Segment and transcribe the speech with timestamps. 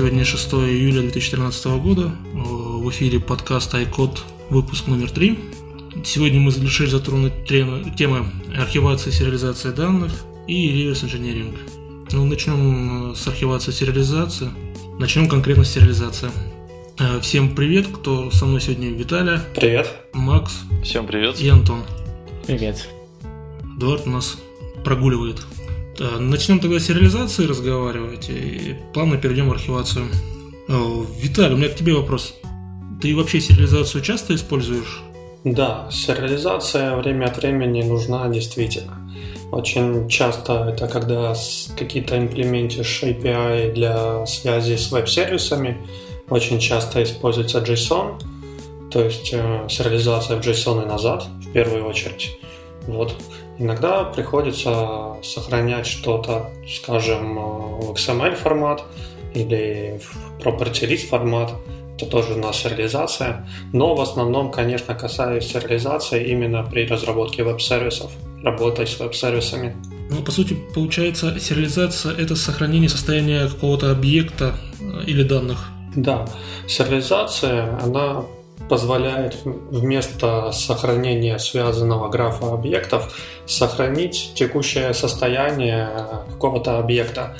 [0.00, 2.10] Сегодня 6 июля 2013 года.
[2.32, 5.38] В эфире подкаст iCode, выпуск номер 3.
[6.06, 8.24] Сегодня мы решили затронуть темы
[8.56, 10.12] архивации и сериализации данных
[10.48, 11.54] и реверс инженеринг.
[12.12, 14.48] Ну, начнем с архивации и сериализации.
[14.98, 16.30] Начнем конкретно с сериализации.
[16.98, 19.44] Э, всем привет, кто со мной сегодня Виталия.
[19.54, 19.94] Привет.
[20.14, 20.60] Макс.
[20.82, 21.38] Всем привет.
[21.42, 21.82] И Антон.
[22.46, 22.88] Привет.
[23.76, 24.38] Эдуард у нас
[24.82, 25.44] прогуливает.
[26.00, 30.06] Э, начнем тогда с сериализации разговаривать и плавно перейдем в архивацию.
[30.66, 30.72] Э,
[31.20, 32.34] Виталий, у меня к тебе вопрос.
[33.02, 35.02] Ты вообще сериализацию часто используешь?
[35.44, 38.96] Да, сериализация время от времени нужна действительно.
[39.52, 41.34] Очень часто это когда
[41.76, 45.76] какие-то имплементишь API для связи с веб-сервисами.
[46.30, 48.22] Очень часто используется JSON,
[48.90, 52.38] то есть э, сериализация в JSON и назад в первую очередь.
[52.86, 53.14] Вот.
[53.60, 58.82] Иногда приходится сохранять что-то, скажем, в XML формат
[59.34, 61.52] или в property list формат.
[61.96, 63.46] Это тоже у нас сериализация.
[63.74, 68.10] Но в основном, конечно, касаясь сериализации именно при разработке веб-сервисов,
[68.42, 69.76] работой с веб-сервисами.
[70.08, 75.66] Ну, по сути, получается, сериализация– это сохранение состояния какого-то объекта э, или данных.
[75.94, 76.26] Да,
[76.66, 78.24] сериализация, она
[78.68, 83.16] позволяет вместо сохранения связанного графа объектов
[83.46, 85.88] сохранить текущее состояние
[86.30, 87.36] какого-то объекта.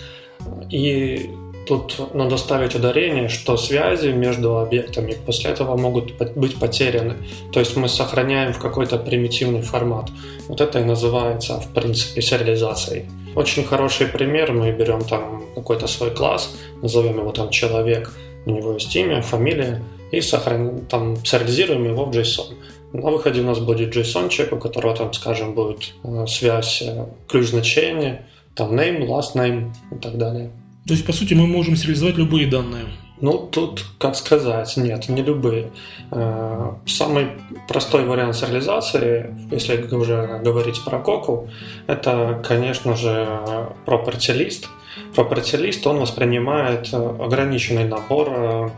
[0.70, 1.30] И
[1.68, 7.14] тут надо ставить ударение, что связи между объектами после этого могут быть потеряны.
[7.52, 10.10] То есть мы сохраняем в какой-то примитивный формат.
[10.48, 13.04] Вот это и называется, в принципе, сериализацией.
[13.36, 14.52] Очень хороший пример.
[14.52, 18.12] Мы берем там какой-то свой класс, назовем его там человек,
[18.46, 22.54] у него есть имя, фамилия, и сохраним, там, сериализируем его в JSON.
[22.92, 27.48] На выходе у нас будет JSON-чек, у которого там, скажем, будет э, связь, э, ключ
[27.48, 30.50] значения, там name, last name и так далее.
[30.86, 32.86] То есть, по сути, мы можем сериализовать любые данные?
[33.20, 35.70] Ну, тут, как сказать, нет, не любые.
[36.10, 37.28] Э, самый
[37.68, 41.48] простой вариант сериализации, если уже говорить про Коку,
[41.86, 43.28] это, конечно же,
[43.86, 44.66] property list.
[45.14, 48.72] Property list, он воспринимает ограниченный набор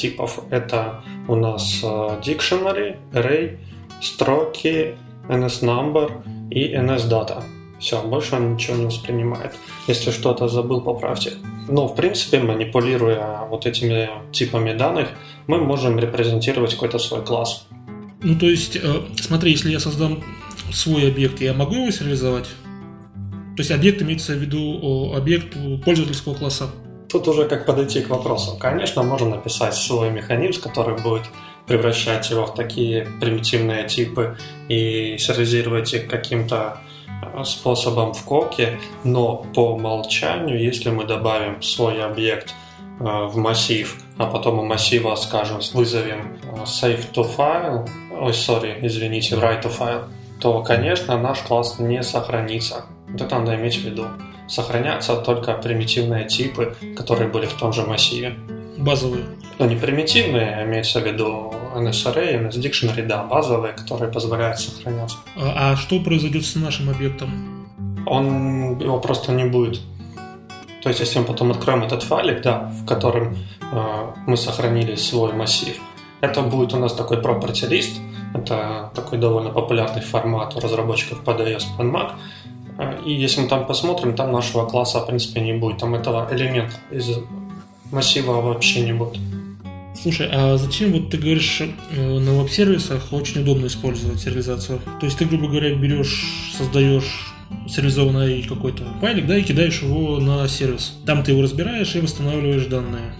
[0.00, 0.40] типов.
[0.50, 3.58] Это у нас э, dictionary, array,
[4.00, 4.94] строки,
[5.28, 6.10] ns-number
[6.50, 7.42] и ns-data.
[7.78, 9.54] Все, больше он ничего не воспринимает.
[9.86, 11.32] Если что-то забыл, поправьте.
[11.68, 15.08] Но, в принципе, манипулируя вот этими типами данных,
[15.46, 17.66] мы можем репрезентировать какой-то свой класс.
[18.22, 18.80] Ну, то есть, э,
[19.16, 20.22] смотри, если я создам
[20.72, 22.48] свой объект, я могу его сериализовать?
[23.56, 26.70] То есть объект имеется в виду объект пользовательского класса.
[27.10, 28.56] Тут уже как подойти к вопросу.
[28.56, 31.24] Конечно, можно написать свой механизм, который будет
[31.66, 34.36] превращать его в такие примитивные типы
[34.68, 42.02] и сериализировать их каким-то э, способом в коке, но по умолчанию, если мы добавим свой
[42.02, 42.54] объект
[43.00, 47.88] э, в массив, а потом у массива, скажем, вызовем э, save to file,
[48.20, 50.04] ой, sorry, извините, write to file,
[50.40, 52.84] то, конечно, наш класс не сохранится.
[53.08, 54.06] Вот это надо иметь в виду
[54.50, 58.34] сохранятся только примитивные типы, которые были в том же массиве.
[58.76, 59.24] Базовые.
[59.58, 65.18] Ну, не примитивные, а имеется в виду NSRA, NS Dictionary, да, базовые, которые позволяют сохраняться.
[65.36, 67.66] А, а что произойдет с нашим объектом?
[68.06, 69.80] Он его просто не будет.
[70.82, 75.34] То есть, если мы потом откроем этот файлик, да, в котором э, мы сохранили свой
[75.34, 75.76] массив,
[76.22, 77.98] это будет у нас такой property list.
[78.32, 82.12] Это такой довольно популярный формат у разработчиков под iOS, под Mac.
[83.04, 85.78] И если мы там посмотрим, там нашего класса, в принципе, не будет.
[85.78, 87.10] Там этого элемента из
[87.90, 89.18] массива вообще не будет.
[90.00, 94.80] Слушай, а зачем вот ты говоришь э, на веб-сервисах очень удобно использовать сериализацию?
[94.98, 97.34] То есть ты, грубо говоря, берешь, создаешь
[97.68, 100.96] сериализованный какой-то файлик, да, и кидаешь его на сервис.
[101.04, 103.14] Там ты его разбираешь и восстанавливаешь данные.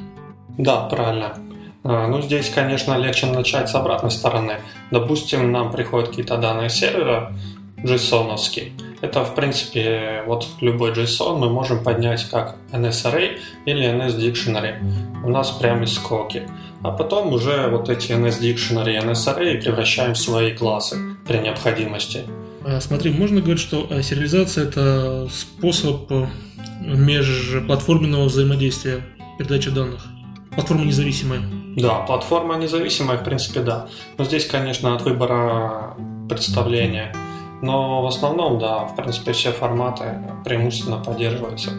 [0.56, 1.34] Да, правильно.
[1.82, 4.60] А, ну, здесь, конечно, легче начать с обратной стороны.
[4.90, 7.32] Допустим, нам приходят какие-то данные сервера,
[7.84, 8.72] -овские.
[9.00, 14.74] Это, в принципе, вот любой JSON мы можем поднять как NSArray или NSDictionary.
[15.24, 16.42] У нас прямо из скоки.
[16.82, 22.24] А потом уже вот эти NSDictionary и NSArray превращаем в свои классы при необходимости.
[22.64, 26.26] А, смотри, можно говорить, что э, сериализация– это способ э,
[26.80, 29.00] межплатформенного взаимодействия
[29.38, 30.06] передачи данных.
[30.54, 31.40] Платформа независимая.
[31.76, 33.88] Да, платформа независимая, в принципе, да.
[34.18, 35.96] Но здесь, конечно, от выбора
[36.28, 37.14] представления–
[37.62, 41.70] но в основном, да, в принципе, все форматы преимущественно поддерживаются.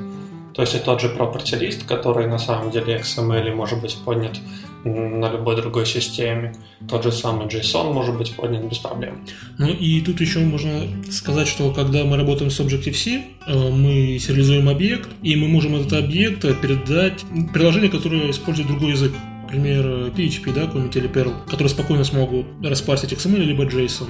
[0.53, 4.37] То есть и тот же property list, который на самом деле XML может быть поднят
[4.83, 6.55] на любой другой системе.
[6.89, 9.25] Тот же самый JSON может быть поднят без проблем.
[9.57, 14.67] Ну и тут еще можно сказать, что когда мы работаем с Objective-C, э, мы сериализуем
[14.69, 17.23] объект, и мы можем этот объект передать
[17.53, 19.13] приложение, которое использует другой язык.
[19.43, 19.85] Например,
[20.15, 24.07] PHP, да, какой-нибудь или Perl, которые спокойно смогут распарсить XML либо JSON.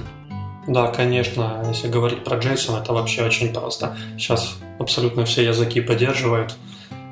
[0.66, 3.96] Да, конечно, если говорить про JSON, это вообще очень просто.
[4.16, 6.54] Сейчас абсолютно все языки поддерживают.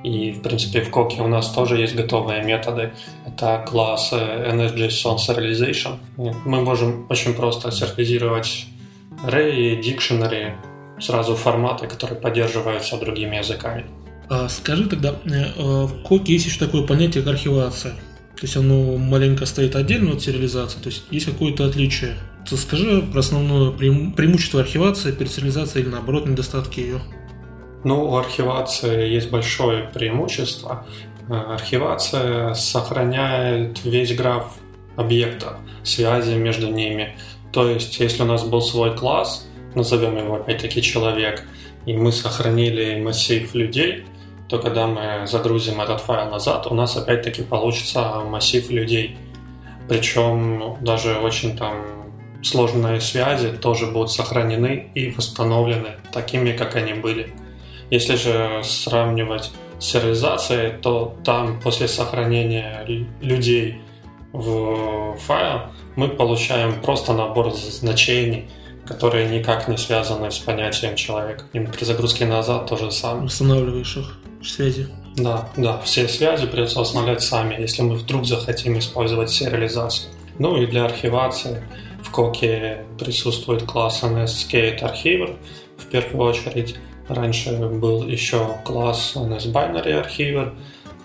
[0.04, 2.92] И, в принципе, в Коке у нас тоже есть готовые методы.
[3.26, 5.98] Это класс NSJSON Serialization.
[6.16, 8.66] Мы можем очень просто сериализировать
[9.24, 10.54] array, dictionary,
[11.00, 13.84] сразу форматы, которые поддерживаются другими языками.
[14.28, 17.92] А скажи тогда, э, э, в Коке есть еще такое понятие, как архивация.
[18.36, 22.16] То есть оно маленько стоит отдельно от сериализации, то есть есть какое-то отличие.
[22.46, 27.00] Скажи про основное преимущество архивации перед сериализацией или наоборот недостатки ее.
[27.84, 30.86] Ну, у архивации есть большое преимущество.
[31.28, 34.54] Э, архивация сохраняет весь граф
[34.96, 37.16] объектов, связи между ними.
[37.52, 41.44] То есть, если у нас был свой класс, назовем его опять-таки человек,
[41.86, 44.04] и мы сохранили массив людей,
[44.48, 49.16] то когда мы загрузим этот файл назад, у нас опять-таки получится массив людей.
[49.88, 51.99] Причем даже очень там
[52.42, 57.32] сложные связи тоже будут сохранены и восстановлены такими, как они были.
[57.90, 62.84] Если же сравнивать с сериализацией, то там после сохранения
[63.20, 63.80] людей
[64.32, 65.62] в файл
[65.96, 68.48] мы получаем просто набор значений,
[68.86, 71.44] которые никак не связаны с понятием человека.
[71.52, 73.26] И при загрузке назад то же самое.
[73.26, 74.88] Устанавливаешь их связи.
[75.16, 80.12] Да, да, все связи придется восстанавливать сами, если мы вдруг захотим использовать сериализацию.
[80.38, 81.62] Ну и для архивации
[82.10, 84.02] в Коке присутствует класс
[84.82, 85.36] Archiver
[85.78, 86.74] в первую очередь.
[87.08, 90.50] Раньше был еще класс NS э,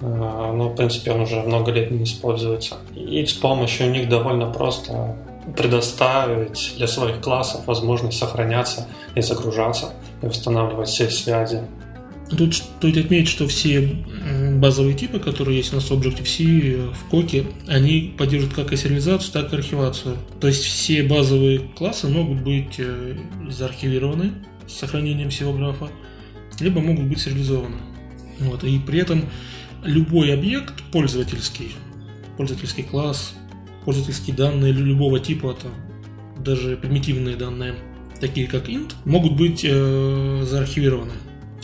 [0.01, 2.77] но, в принципе, он уже много лет не используется.
[2.95, 5.15] И с помощью них довольно просто
[5.55, 9.93] предоставить для своих классов возможность сохраняться и загружаться,
[10.23, 11.61] и восстанавливать все связи.
[12.29, 14.03] Тут стоит отметить, что все
[14.55, 19.53] базовые типы, которые есть у нас в Objective-C в Коке, они поддерживают как сериализацию, так
[19.53, 20.17] и архивацию.
[20.39, 23.15] То есть все базовые классы могут быть э,
[23.49, 24.31] заархивированы,
[24.67, 25.89] с сохранением всего графа,
[26.59, 27.77] либо могут быть сериализованы.
[28.39, 28.63] Вот.
[28.63, 29.25] И при этом
[29.83, 31.71] любой объект пользовательский,
[32.37, 33.35] пользовательский класс,
[33.85, 35.71] пользовательские данные любого типа, там,
[36.43, 37.75] даже примитивные данные,
[38.19, 41.13] такие как int, могут быть э, заархивированы.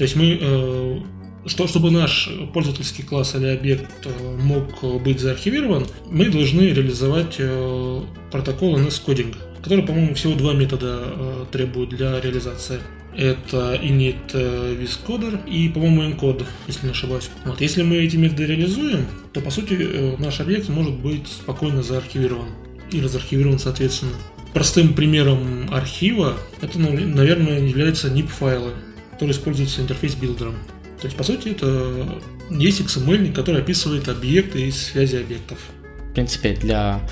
[0.01, 0.99] То есть мы, э,
[1.45, 8.01] что, чтобы наш пользовательский класс или объект э, мог быть заархивирован, мы должны реализовать э,
[8.31, 12.79] протокол NS-кодинга который, по-моему, всего два метода требует для реализации.
[13.15, 17.29] Это initWithCoder и, по-моему, encode, если не ошибаюсь.
[17.45, 17.61] Вот.
[17.61, 22.47] Если мы эти методы реализуем, то, по сути, наш объект может быть спокойно заархивирован
[22.91, 24.13] и разархивирован соответственно.
[24.51, 28.71] Простым примером архива это, наверное, является NIB-файлы,
[29.21, 30.55] которые используются Interface Builder ом.
[30.99, 32.19] То есть, по сути, это
[32.49, 35.59] есть XML, который описывает объекты и связи объектов.
[36.09, 37.07] В принципе, для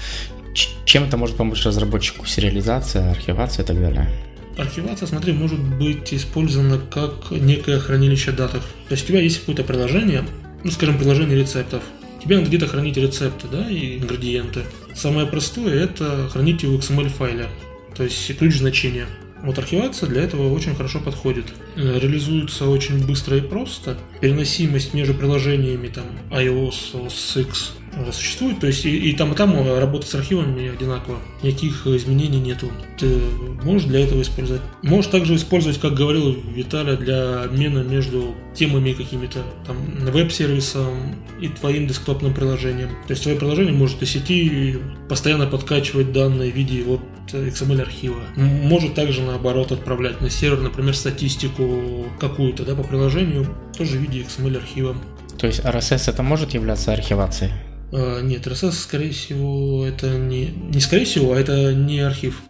[0.86, 2.26] чем это может помочь разработчику?
[2.26, 4.10] Сериализация, архивация и так далее?
[4.58, 8.64] Архивация, смотри, может быть использована как некое хранилище датах.
[8.88, 10.26] То есть у тебя есть какое-то приложение,
[10.64, 11.84] ну, скажем, приложение рецептов.
[12.24, 14.62] Тебе надо где-то хранить рецепты, да, и ингредиенты.
[14.96, 17.50] Самое простое– это хранить их в XML-файле,
[17.96, 19.06] то есть ключ значения.
[19.44, 21.46] Вот архивация для этого очень хорошо подходит.
[21.76, 23.98] Э, реализуется очень быстро и просто.
[24.22, 27.74] Переносимость между приложениями там iOS, OS X
[28.12, 32.72] существует, то есть и, и там, и там работа с архивами одинаково, никаких изменений нету.
[32.98, 33.20] Ты
[33.64, 34.62] можешь для этого использовать.
[34.82, 39.78] Можешь также использовать, как говорил Виталий, для обмена между темами какими-то, там,
[40.12, 42.90] веб-сервисом и твоим десктопным приложением.
[43.08, 44.78] То есть твое приложение может из сети
[45.08, 48.20] постоянно подкачивать данные в виде вот XML архива.
[48.36, 54.22] Может также наоборот отправлять на сервер, например, статистику какую-то, да, по приложению, тоже в виде
[54.22, 54.96] XML архива.
[55.38, 57.52] То есть RSS это может являться архивацией?
[57.92, 60.48] А, нет, RSS, скорее всего, это не...
[60.48, 62.42] Не скорее всего, а это не архив.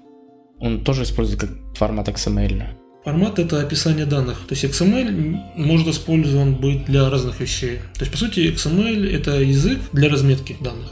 [0.59, 2.63] Он тоже использует как формат XML.
[3.05, 4.39] Формат– это описание данных.
[4.47, 7.79] То есть XML может использован быть для разных вещей.
[7.93, 10.89] То есть, по сути, XML– это язык для разметки данных.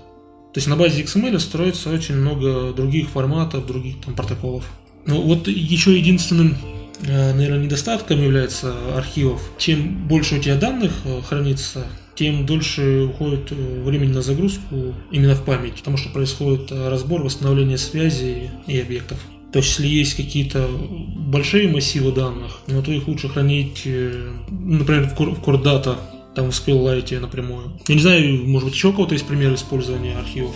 [0.54, 4.66] То есть на базе XML строится очень много других форматов, других там протоколов.
[5.06, 6.58] Ну, вот еще единственным,
[7.06, 9.42] э, наверное, недостатком является архивов.
[9.58, 11.86] Чем больше у тебя данных э, хранится,
[12.18, 17.22] тем дольше уходит э, времени на загрузку именно в память, потому что происходит э, разбор,
[17.22, 19.20] восстановление связи и объектов.
[19.54, 25.10] То есть, если есть какие-то большие массивы данных, ну, то их лучше хранить, э, например,
[25.10, 25.98] в Core Data,
[26.36, 27.80] там в SQLite напрямую.
[27.88, 30.56] Я не знаю, может быть, еще у кого-то есть пример использования архивов?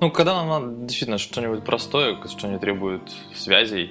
[0.00, 3.02] Ну, когда нам надо действительно что-нибудь простое, что не требует
[3.34, 3.90] связей,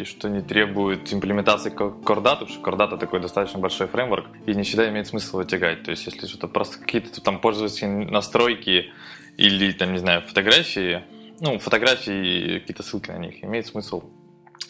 [0.00, 4.62] и что не требует имплементации Кордата, потому что Кордата такой достаточно большой фреймворк, и не
[4.62, 5.48] всегда имеет смысл его.
[5.48, 8.90] То есть, если что-то просто какие-то там пользовательские настройки
[9.36, 11.02] или, там, не знаю, фотографии,
[11.40, 14.04] ну, фотографии, какие-то ссылки на них, имеет смысл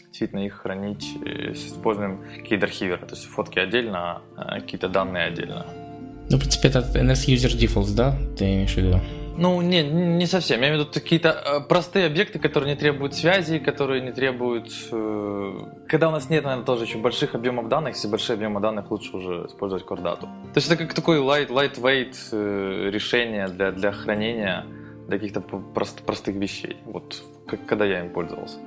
[0.09, 5.27] действительно их хранить э, с использованием какие-то архивера, то есть фотки отдельно, а какие-то данные
[5.27, 5.67] отдельно.
[6.29, 8.17] Ну, в принципе, это NS User Defaults, да?
[8.37, 9.01] Ты имеешь в виду?
[9.41, 10.61] Ну, не, не совсем.
[10.61, 14.71] Я имею в виду какие-то э, простые объекты, которые не требуют связи, которые не требуют...
[14.93, 15.53] Э,
[15.89, 19.17] когда у нас нет, наверное, тоже еще больших объемов данных, если большие объемы данных, лучше
[19.17, 20.27] уже использовать кордату.
[20.27, 24.67] То есть это как такой light, lightweight э, решение для, для хранения
[25.09, 26.77] для каких-то прост, простых вещей.
[26.85, 28.59] Вот как, когда я им пользовался.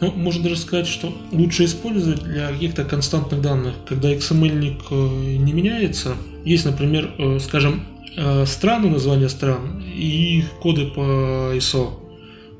[0.00, 6.16] Ну, можно даже сказать, что лучше использовать для каких-то константных данных, когда XML-ник не меняется.
[6.44, 7.84] Есть, например, скажем,
[8.46, 12.08] страны, названия стран и их коды по ISO.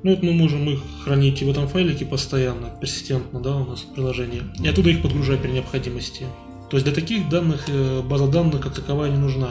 [0.04, 3.80] Ну вот мы можем их хранить и в этом файлике постоянно, персистентно, да, у нас
[3.80, 4.42] приложение.
[4.62, 6.26] И оттуда их подгружать при необходимости.
[6.70, 9.50] То есть для таких данных э, база данных как таковая не нужна.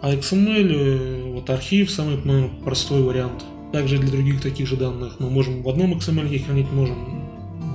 [0.00, 3.44] А XML, э, вот архив, самый наверное, простой вариант.
[3.72, 7.17] Также для других таких же данных мы можем в одном XML хранить, можем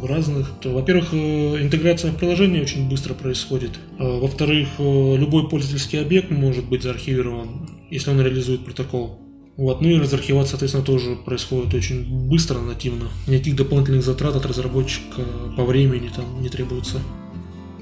[0.07, 0.51] разных.
[0.63, 3.71] Во-первых, э, интеграция в приложение очень быстро происходит.
[3.99, 9.19] А, во-вторых, э, любой пользовательский объект может быть заархивирован, если он реализует протокол.
[9.55, 9.81] Вот.
[9.81, 13.09] Ну и разархивация, соответственно, тоже происходит очень быстро, нативно.
[13.27, 15.21] Никаких дополнительных затрат от разработчика
[15.55, 16.99] по времени там не требуется.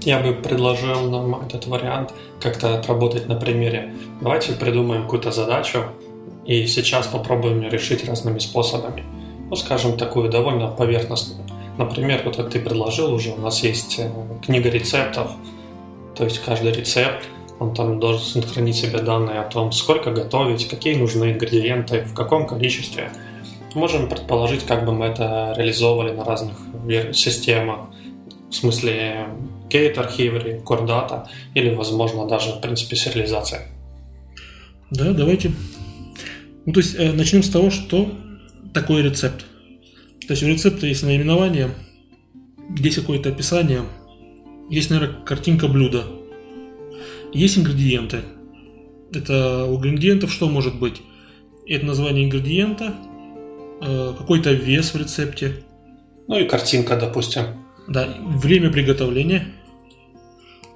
[0.04, 3.94] Я бы предложил нам этот вариант как-то отработать на примере.
[4.20, 5.86] Давайте придумаем какую-то задачу
[6.46, 9.04] и сейчас попробуем решить разными способами.
[9.50, 11.46] Ну, скажем, такую довольно поверхностную.
[11.82, 14.12] Например, вот ты предложил уже, у нас есть э,
[14.46, 15.32] книга рецептов,
[16.16, 17.26] то есть каждый рецепт,
[17.60, 22.46] он там должен хранить себе данные о том, сколько готовить, какие нужны ингредиенты, в каком
[22.46, 23.12] количестве.
[23.74, 26.58] Можем предположить, как бы мы это реализовывали на разных
[27.16, 27.88] системах,
[28.52, 29.26] в смысле
[29.68, 33.68] Core Data или, возможно, даже, в принципе, сериализация.
[34.92, 35.52] Да, давайте.
[36.68, 38.08] Ну, то есть, э, начнем с того, что
[38.72, 39.46] такое рецепт.
[40.32, 41.72] То есть у рецепта есть наименование,
[42.78, 43.82] есть какое-то описание,
[44.70, 46.06] есть, наверное, картинка блюда,
[47.34, 48.22] есть ингредиенты.
[49.14, 51.02] Это у ингредиентов что может быть?
[51.68, 52.96] Это название ингредиента,
[53.82, 55.66] э, какой-то вес в рецепте.
[56.30, 57.44] Ну и картинка, допустим.
[57.90, 59.48] Да, время приготовления.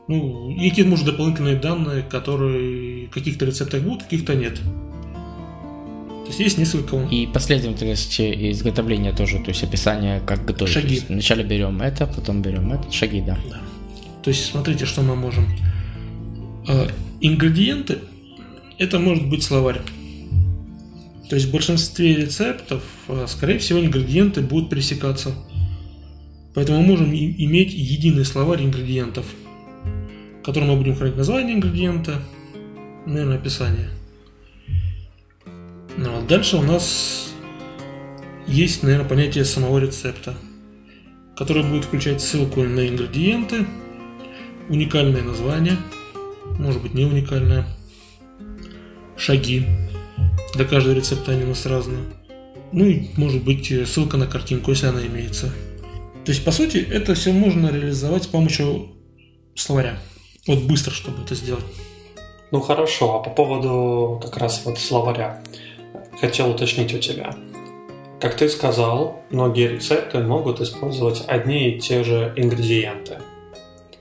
[0.09, 4.59] Ну, и какие-то, может, дополнительные данные, которые в каких-то рецептах будут, в каких-то нет.
[6.25, 6.97] То есть есть несколько...
[7.11, 10.73] И последовательность изготовления тоже, то есть описание, как готовить.
[10.73, 10.99] Шаги.
[11.07, 13.37] вначале берем это, потом берем это, шаги, да.
[13.47, 13.61] да.
[14.23, 15.45] То есть смотрите, что мы можем.
[16.67, 16.87] А,
[17.21, 17.99] ингредиенты–
[18.79, 19.81] это может быть словарь.
[21.29, 25.31] То есть в большинстве рецептов, а, скорее всего, ингредиенты будут пересекаться.
[26.55, 29.27] Поэтому мы можем иметь единый словарь ингредиентов,
[30.41, 32.19] в котором мы будем хранить название ингредиента,
[33.05, 33.89] наверное, описание.
[35.97, 37.33] Ну, а дальше у нас
[38.47, 40.35] есть, наверное, понятие самого рецепта,
[41.37, 43.65] которое будет включать ссылку на ингредиенты,
[44.67, 45.77] уникальное название,
[46.59, 47.65] может быть не уникальное,
[49.15, 49.65] шаги.
[50.53, 52.03] Для каждого рецепта они у нас разные.
[52.73, 55.47] Ну и может быть ссылка на картинку, если она имеется.
[56.25, 58.89] То есть, по сути, это все можно реализовать с помощью
[59.55, 59.97] словаря.
[60.47, 61.63] Вот быстро, чтобы это сделать.
[62.51, 65.41] Ну хорошо, а по поводу как раз вот словаря
[66.25, 67.35] хотел уточнить у тебя.
[68.19, 73.19] Как ты сказал, многие рецепты могут использовать одни и те же ингредиенты.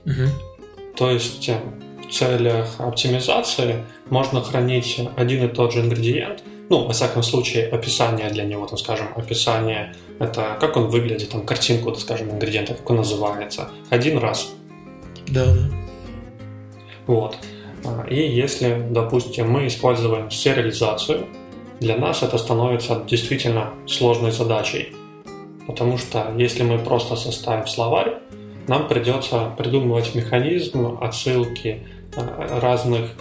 [0.05, 0.95] Угу.
[0.97, 1.59] То есть э,
[2.07, 8.29] в целях оптимизации можно хранить один и тот же ингредиент, ну, во всяком случае, описание
[8.31, 12.89] для него, там, скажем, описание, это как он выглядит, там, картинку, так скажем, ингредиента, как
[12.89, 14.51] он называется, один раз.
[15.27, 15.61] Да, да.
[17.05, 17.37] Вот.
[17.83, 21.27] А, и если, допустим, мы используем сериализацию,
[21.79, 24.93] для нас это становится действительно сложной задачей.
[25.67, 28.17] Потому что если мы просто составим словарь,
[28.67, 31.83] нам придется придумывать механизм отсылки
[32.15, 33.11] э, разных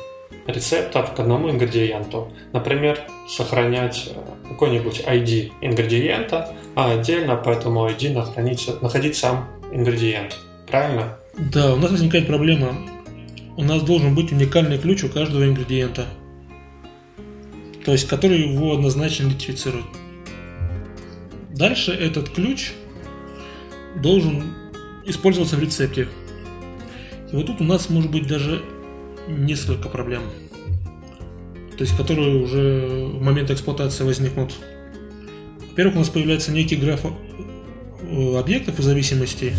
[0.46, 2.32] рецептов к одному ингредиенту.
[2.52, 10.38] Например, сохранять э, какой-нибудь ID ингредиента, а отдельно по этому ID находить, находить сам ингредиент.
[10.70, 11.16] Правильно?
[11.52, 12.74] Да, у нас возникает проблема.
[13.56, 16.06] У нас должен быть уникальный ключ у каждого ингредиента
[17.84, 19.84] то есть который его однозначно идентифицирует.
[21.50, 22.72] Дальше этот ключ
[24.02, 24.54] должен
[25.04, 26.08] использоваться в рецепте.
[27.30, 28.62] И вот тут у нас может быть даже
[29.28, 30.22] несколько проблем,
[31.76, 34.54] то есть которые уже в момент эксплуатации возникнут.
[35.70, 39.52] Во-первых, у нас появляется некий граф э, объектов и зависимостей.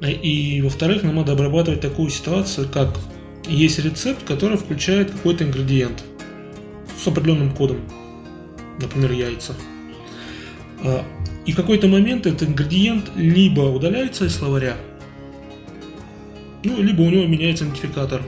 [0.00, 2.98] И, во-вторых, нам надо обрабатывать такую ситуацию, как
[3.46, 6.04] есть рецепт, который включает какой-то ингредиент
[6.96, 7.78] с определенным кодом,
[8.80, 9.54] например, яйца.
[10.82, 11.04] А,
[11.46, 14.76] и в какой-то момент этот ингредиент либо удаляется из словаря,
[16.62, 18.22] ну, либо у него меняется идентификатор.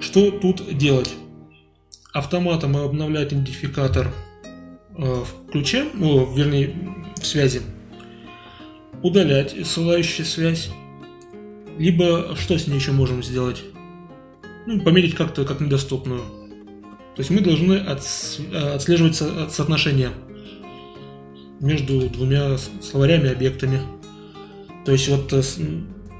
[0.00, 1.14] Что тут делать?
[2.12, 4.12] Автоматом обновлять идентификатор
[4.96, 6.74] э, в ключе, ну, вернее,
[7.20, 7.60] в связи,
[9.02, 10.70] удалять ссылающую связь,
[11.78, 13.62] либо что с ней еще можем сделать?
[14.66, 16.39] Ну, померить как-то как недоступную.
[17.20, 19.14] То есть мы должны отслеживать
[19.52, 20.08] соотношение
[21.60, 23.82] между двумя словарями и объектами.
[24.86, 25.42] То есть вот э,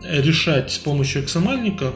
[0.03, 1.95] решать с помощью XML,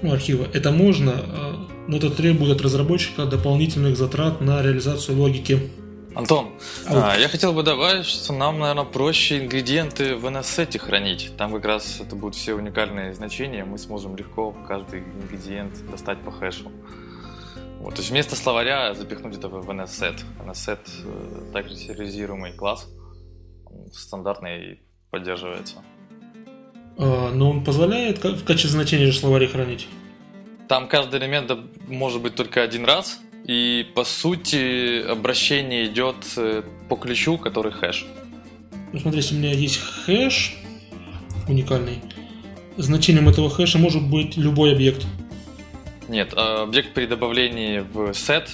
[0.00, 5.70] ну, архива, это можно, а, но это требует от разработчика дополнительных затрат на реализацию логики.
[6.14, 6.54] Антон,
[6.86, 11.32] а, я хотел бы добавить, что нам, наверное, проще ингредиенты в NS-сете хранить.
[11.36, 16.32] Там как раз это будут все уникальные значения, мы сможем легко каждый ингредиент достать по
[16.32, 16.72] хэшу.
[17.80, 20.24] Вот, то есть вместо словаря запихнуть это в NS-сет.
[20.44, 22.88] NS-сет э, также сериализируемый класс,
[23.92, 24.80] стандартный
[25.10, 25.76] поддерживается.
[26.98, 29.86] А, но он позволяет в качестве значения же словари хранить?
[30.68, 31.50] Там каждый элемент
[31.86, 38.06] может быть только один раз, и по сути обращение идет э, по ключу, который хэш.
[38.92, 40.56] Ну смотри, если у меня есть хэш
[41.48, 42.00] уникальный,
[42.76, 45.06] значением этого хэша может быть любой объект.
[46.08, 48.48] Нет, а объект при добавлении в set,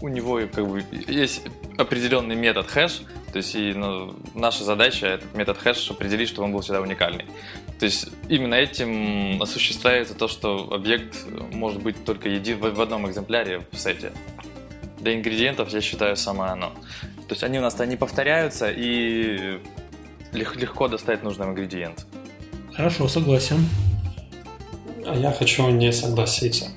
[0.00, 1.42] у него как бы есть
[1.78, 6.52] определенный метод хэш, то есть и ну, наша задача этот метод хэш определить, чтобы он
[6.52, 7.26] был всегда уникальный.
[7.78, 11.16] То есть именно этим осуществляется то, что объект
[11.52, 14.12] может быть только един в одном экземпляре в сете.
[14.98, 16.72] Для ингредиентов я считаю самое оно.
[17.28, 19.60] То есть они у нас-то не повторяются и
[20.32, 22.06] легко достать нужный ингредиент.
[22.74, 23.66] Хорошо, согласен.
[25.06, 26.68] А я хочу не согласиться.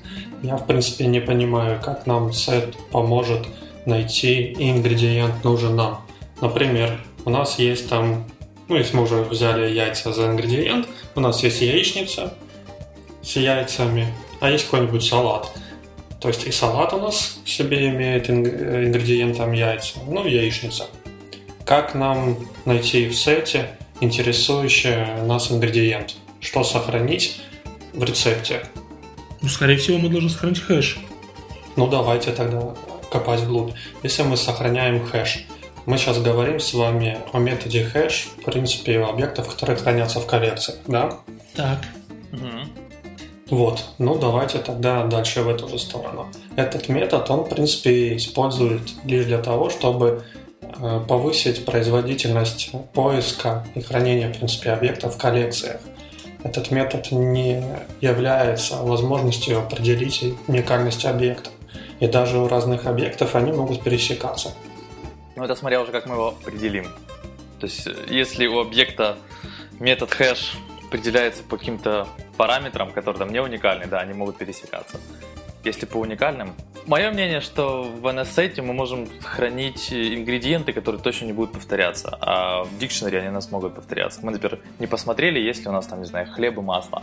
[0.42, 3.46] Я, в принципе, не понимаю, как нам сет поможет
[3.86, 6.04] найти ингредиент нужен нам.
[6.40, 8.24] Например, у нас есть там,
[8.68, 12.34] ну, если мы уже взяли яйца за ингредиент, у нас есть яичница
[13.22, 14.08] с яйцами,
[14.40, 15.50] а есть какой-нибудь салат.
[16.20, 20.86] То есть и салат у нас в себе имеет ингредиентом яйца, ну, яичница.
[21.64, 26.16] Как нам найти в сете интересующий нас ингредиент?
[26.40, 27.40] Что сохранить
[27.94, 28.62] в рецепте?
[29.40, 30.98] Ну, скорее всего, мы должны сохранить хэш.
[31.76, 32.74] Ну, давайте тогда
[33.10, 33.72] копать вглубь.
[34.02, 35.46] Если мы сохраняем хэш,
[35.86, 40.74] мы сейчас говорим с вами о методе хэш, в принципе, объектов, которые хранятся в коллекции,
[40.86, 41.18] да?
[41.54, 41.80] Так.
[42.32, 43.56] Угу.
[43.56, 46.28] Вот, ну давайте тогда дальше в эту же сторону.
[46.56, 50.24] Этот метод, он, в принципе, использует лишь для того, чтобы
[50.62, 55.80] э, повысить производительность поиска и хранения, в принципе, объектов в коллекциях.
[56.44, 57.64] Этот метод не
[58.00, 61.50] является возможностью определить уникальность объекта.
[62.00, 64.52] И даже у разных объектов они могут пересекаться.
[65.36, 66.84] Ну, это смотря уже, как мы его определим.
[67.58, 69.16] То есть, если у объекта
[69.80, 74.98] метод хэш определяется по каким-то параметрам, которые там не уникальны, да, они могут пересекаться.
[75.64, 76.52] Если по уникальным,
[76.86, 82.64] мое мнение, что в NSSet мы можем хранить ингредиенты, которые точно не будут повторяться, а
[82.64, 84.20] в дикшнере они у нас могут повторяться.
[84.22, 87.02] Мы, например, не посмотрели, есть ли у нас там, не знаю, хлеб и масло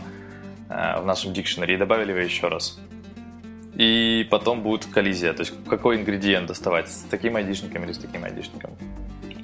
[0.68, 2.78] э, в нашем дикшнере и добавили его еще раз
[3.74, 5.32] и потом будет коллизия.
[5.32, 8.70] То есть какой ингредиент доставать, с таким айдишником или с таким айдишником.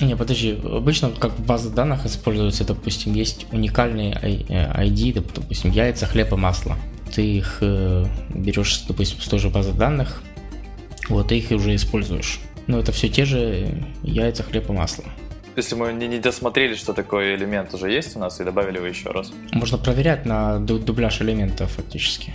[0.00, 6.32] Не, подожди, обычно как в базах данных используется, допустим, есть уникальные ID, допустим, яйца, хлеб
[6.32, 6.76] и масло.
[7.14, 10.22] Ты их э, берешь, допустим, с той же базы данных,
[11.08, 12.40] вот, и их уже используешь.
[12.66, 15.04] Но это все те же яйца, хлеб и масло.
[15.56, 18.86] Если мы не, не досмотрели, что такой элемент уже есть у нас, и добавили его
[18.86, 19.32] еще раз.
[19.52, 22.32] Можно проверять на дубляж элемента фактически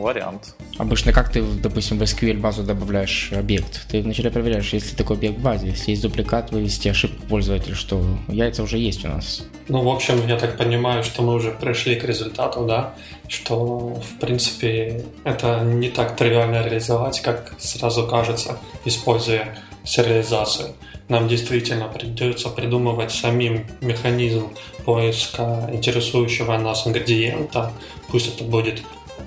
[0.00, 0.54] вариант.
[0.78, 3.86] Обычно как ты, допустим, в SQL базу добавляешь объект?
[3.90, 8.02] Ты вначале проверяешь, если такой объект в базе, если есть дубликат, вывести ошибку пользователя, что
[8.28, 9.42] яйца уже есть у нас.
[9.68, 12.94] Ну, в общем, я так понимаю, что мы уже пришли к результату, да,
[13.28, 20.74] что, в принципе, это не так тривиально реализовать, как сразу кажется, используя сериализацию.
[21.08, 24.50] Нам действительно придется придумывать самим механизм
[24.84, 27.72] поиска интересующего нас ингредиента,
[28.08, 28.82] пусть это будет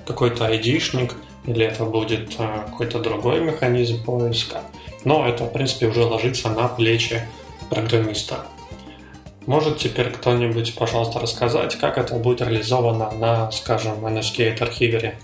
[0.05, 1.15] какой-то айдишник,
[1.45, 4.61] или это будет э, какой-то другой механизм поиска.
[5.03, 7.21] Но это, в принципе, уже ложится на плечи
[7.69, 8.45] программиста.
[9.45, 15.19] Может теперь кто-нибудь, пожалуйста, рассказать, как это будет реализовано на, скажем, NSGate архивере?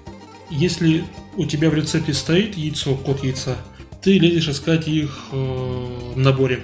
[0.52, 1.04] Если
[1.38, 3.58] у тебя в рецепте стоит яйцо, код яйца,
[4.02, 6.64] ты лезешь искать их э, в наборе.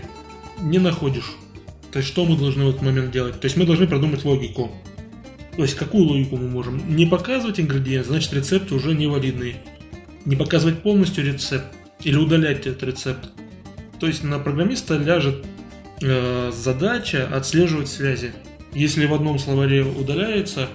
[0.60, 1.36] Не находишь.
[1.92, 3.40] То есть что мы должны в этот момент делать?
[3.40, 4.70] То есть мы должны продумать логику.
[5.58, 6.96] То есть какую логику мы можем?
[6.96, 9.56] Не показывать ингредиент, значит рецепт уже невалидный.
[10.24, 11.66] Не показывать полностью рецепт
[12.04, 13.30] или удалять этот рецепт.
[14.00, 15.44] То есть на программиста ляжет
[16.04, 18.34] э, задача отслеживать связи.
[18.76, 20.70] Если в одном словаре удаляется,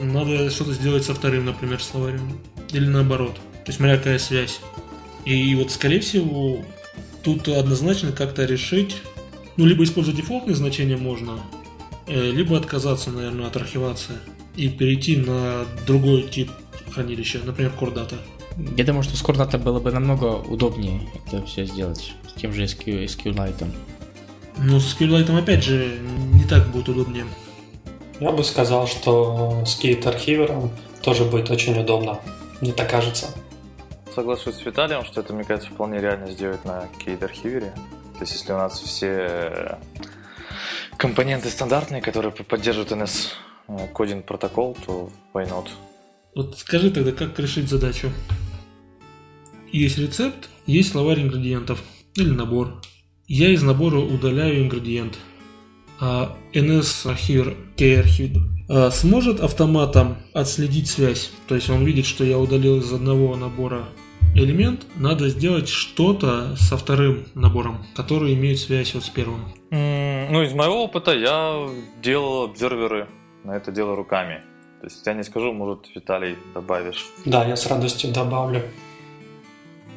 [0.00, 2.40] надо что-то сделать со вторым, например, словарем.
[2.72, 3.34] Или наоборот.
[3.34, 4.60] То есть смотря какая связь.
[5.26, 6.64] И вот, скорее всего,
[7.22, 8.96] тут однозначно как-то решить,
[9.58, 11.40] ну, либо использовать дефолтные значения можно,
[12.06, 14.16] либо отказаться, наверное, от архивации
[14.56, 16.50] и перейти на другой тип
[16.90, 18.16] хранилища, например, Data.
[18.76, 22.64] Я думаю, что с Data было бы намного удобнее это все сделать с тем же
[22.64, 23.66] SQ, SQLite.
[24.58, 25.98] Ну, с SQLite, опять же,
[26.32, 27.24] не так будет удобнее.
[28.20, 30.70] Я бы сказал, что с Kate архивером
[31.02, 32.20] тоже будет очень удобно.
[32.60, 33.26] Мне так кажется.
[34.14, 37.72] Соглашусь с Виталием, что это, мне кажется, вполне реально сделать на Kate архивере.
[38.14, 39.78] То есть, если у нас все
[40.96, 43.32] компоненты стандартные, которые поддерживают NS
[43.92, 45.68] кодинг протокол, то why not?
[46.34, 48.10] Вот скажи тогда, как решить задачу?
[49.70, 51.82] Есть рецепт, есть словарь ингредиентов
[52.14, 52.80] или набор.
[53.26, 55.18] Я из набора удаляю ингредиент.
[56.00, 61.30] А NS архивер, K-архивер а, сможет автоматом отследить связь.
[61.46, 63.88] То есть он видит, что я удалил из одного набора
[64.34, 69.52] элемент, надо сделать что-то со вторым набором, который имеет связь вот с первым.
[69.70, 71.68] Mm, ну, из моего опыта я
[72.02, 73.08] делал обзерверы
[73.44, 74.42] на это дело руками.
[74.80, 77.06] То есть я не скажу, может, Виталий добавишь.
[77.24, 78.62] Да, я с радостью добавлю.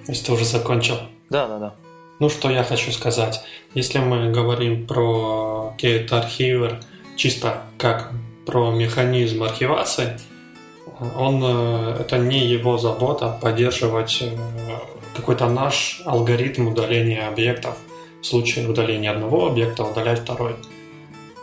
[0.08, 0.98] Если ты уже закончил.
[1.30, 1.76] Да, да, да.
[2.20, 3.42] Ну, что я хочу сказать.
[3.74, 6.82] Если мы говорим про Kate Archiver
[7.18, 8.12] чисто как
[8.46, 10.20] про механизм архивации,
[11.16, 14.36] он, э, это не его забота поддерживать э,
[15.16, 17.78] какой-то наш алгоритм удаления объектов.
[18.22, 20.56] В случае удаления одного объекта удалять второй.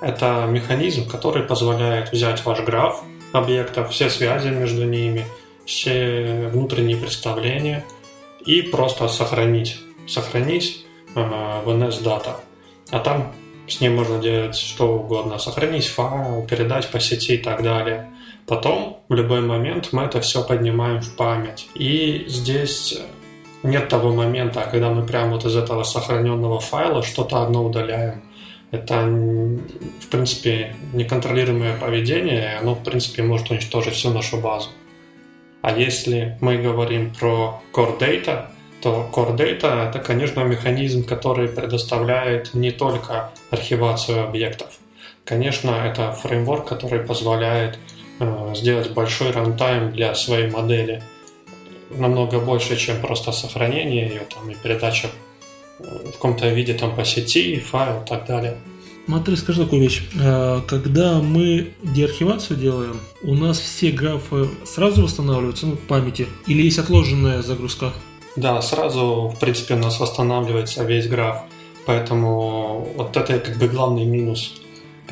[0.01, 5.25] Это механизм, который позволяет взять ваш граф объектов, все связи между ними,
[5.65, 7.85] все внутренние представления
[8.45, 9.79] и просто сохранить.
[10.09, 10.85] Сохранить
[11.15, 12.37] э, в NS Data.
[12.91, 13.33] А там
[13.69, 15.39] с ним можно делать что угодно.
[15.39, 18.11] Сохранить файл, передать по сети и так далее.
[18.53, 21.71] Потом, в любой момент, мы это все поднимаем в память.
[21.75, 23.01] И здесь
[23.63, 28.25] нет того момента, когда мы прямо вот из этого сохраненного файла что-то одно удаляем.
[28.71, 34.69] Это, в принципе, неконтролируемое поведение, и оно, в принципе, может уничтожить всю нашу базу.
[35.63, 38.49] А если мы говорим про Core Data,
[38.83, 44.69] то Core Data– это, конечно, механизм, который предоставляет не только архивацию объектов.
[45.25, 47.79] Конечно, это фреймворк, который позволяет
[48.55, 51.03] сделать большой рантайм для своей модели
[51.91, 55.09] намного больше, чем просто сохранение ее там, и передача
[55.79, 58.57] в каком-то виде там по сети, файл и так далее.
[59.07, 60.03] Смотри, скажи такую вещь.
[60.21, 66.29] Э, когда мы деархивацию делаем, у нас все графы сразу восстанавливаются ну, в памяти?
[66.47, 67.93] Или есть отложенная загрузка?
[68.37, 71.43] Да, сразу, в принципе, у нас восстанавливается весь граф.
[71.85, 74.62] Поэтому вот это как бы главный минус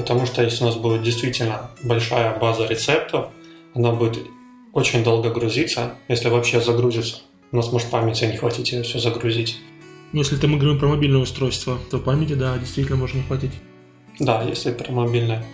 [0.01, 3.27] Потому что если у нас будет действительно большая база рецептов,
[3.75, 4.19] она будет
[4.73, 7.19] очень долго грузиться, если вообще загрузится.
[7.53, 9.59] У нас может памяти не хватить ее все загрузить.
[10.13, 13.53] Ну, если мы говорим про мобильное устройство, то памяти, да, действительно может не хватить.
[14.19, 15.45] Да, если про мобильное.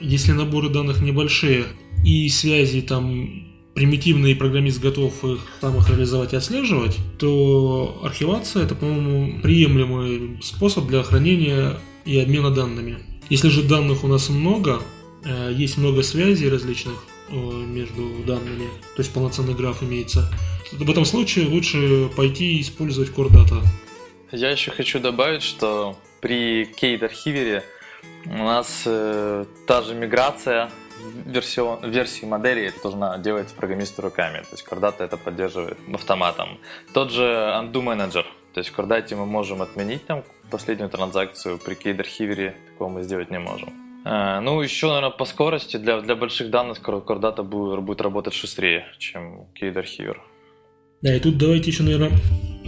[0.00, 1.66] Если наборы данных небольшие
[2.04, 3.44] и связи там
[3.74, 10.88] примитивные, программист готов их там их реализовать и отслеживать, то архивация это, по-моему, приемлемый способ
[10.88, 13.15] для хранения и обмена данными.
[13.28, 14.82] Если же данных у нас много,
[15.24, 16.94] э, есть много связей различных
[17.28, 20.32] э, между данными, то есть полноценный граф имеется,
[20.72, 23.62] в этом случае лучше пойти использовать Core Data.
[24.32, 27.64] Я еще хочу добавить, что при Kate архивере
[28.26, 30.70] у нас э, та же миграция
[31.24, 34.38] версион, версии модели это должна делать программисты руками.
[34.38, 36.58] То есть Cordata это поддерживает автоматом.
[36.92, 38.24] Тот же Undo Manager.
[38.52, 43.30] То есть в Cordate мы можем отменить там последнюю транзакцию при кейд-архивере такого мы сделать
[43.30, 43.72] не можем.
[44.04, 48.86] А, ну, еще, наверное, по скорости для, для больших данных Core будет, будет работать шустрее,
[48.98, 50.22] чем кейд-архивер.
[51.02, 52.12] Да, и тут давайте еще, наверное,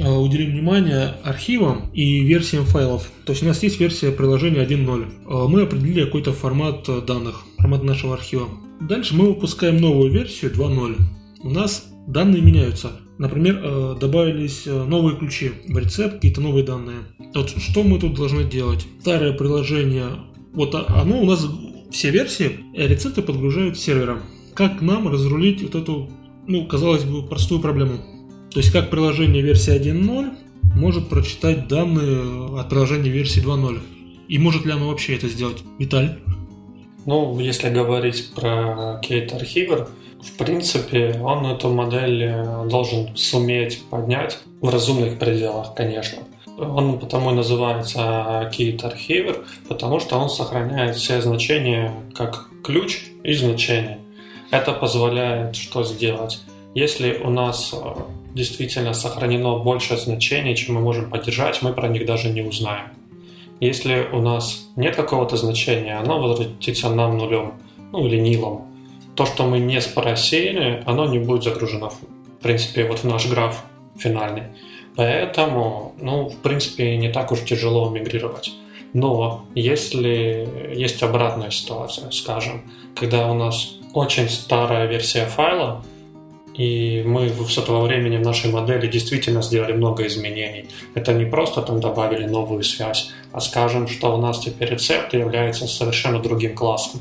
[0.05, 3.11] а, уделим внимание архивам и версиям файлов.
[3.25, 5.13] То есть у нас есть версия приложения 1.0.
[5.27, 8.49] А, мы определили какой-то формат данных, формат нашего архива.
[8.81, 10.97] Дальше мы выпускаем новую версию 2.0.
[11.43, 12.93] У нас данные меняются.
[13.19, 16.99] Например, э, добавились э, новые ключи в рецепт, какие-то новые данные.
[17.35, 18.87] Вот что мы тут должны делать?
[19.01, 20.07] Старое приложение
[20.53, 21.47] Вот оно у нас,
[21.91, 24.21] все версии, рецепты подгружают сервером.
[24.55, 26.11] Как нам разрулить вот эту,
[26.47, 27.99] ну, казалось бы, простую проблему?
[28.51, 30.31] То есть как приложение версии 1.0
[30.75, 33.81] может прочитать данные от приложения версии 2.0?
[34.29, 35.63] И может ли оно вообще это сделать?
[35.79, 36.19] Виталь?
[37.05, 39.89] Ну, если говорить про Кейт Архивер,
[40.23, 46.19] в принципе, он эту модель э, должен суметь поднять в разумных пределах, конечно.
[46.59, 53.33] Он потому и называется Key Archiver, потому что он сохраняет все значения как ключ и
[53.33, 53.99] значения.
[54.51, 56.41] Это позволяет что сделать?
[56.75, 58.01] Если у нас э,
[58.35, 62.87] действительно сохранено больше значений, чем мы можем поддержать, мы про них даже не узнаем.
[63.61, 67.55] Если у нас нет какого-то значения, оно возвратится нам нулем,
[67.93, 68.69] ну или нилом.
[69.19, 73.65] То, что мы не спросили, оно не будет загружено, в принципе, вот в наш граф
[73.99, 74.45] финальный.
[74.95, 78.53] Поэтому, ну, в принципе, не так уж тяжело мигрировать.
[78.93, 82.63] Но если есть обратная ситуация, скажем,
[82.95, 85.83] когда у нас очень старая версия файла,
[86.55, 90.67] и мы с этого времени в нашей модели действительно сделали много изменений.
[90.95, 95.67] Это не просто там добавили новую связь, а скажем, что у нас теперь рецепт является
[95.67, 97.01] совершенно другим классом,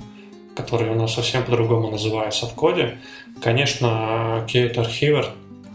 [0.57, 2.97] который у нас совсем по-другому называется в коде.
[3.41, 5.27] Конечно, Archiver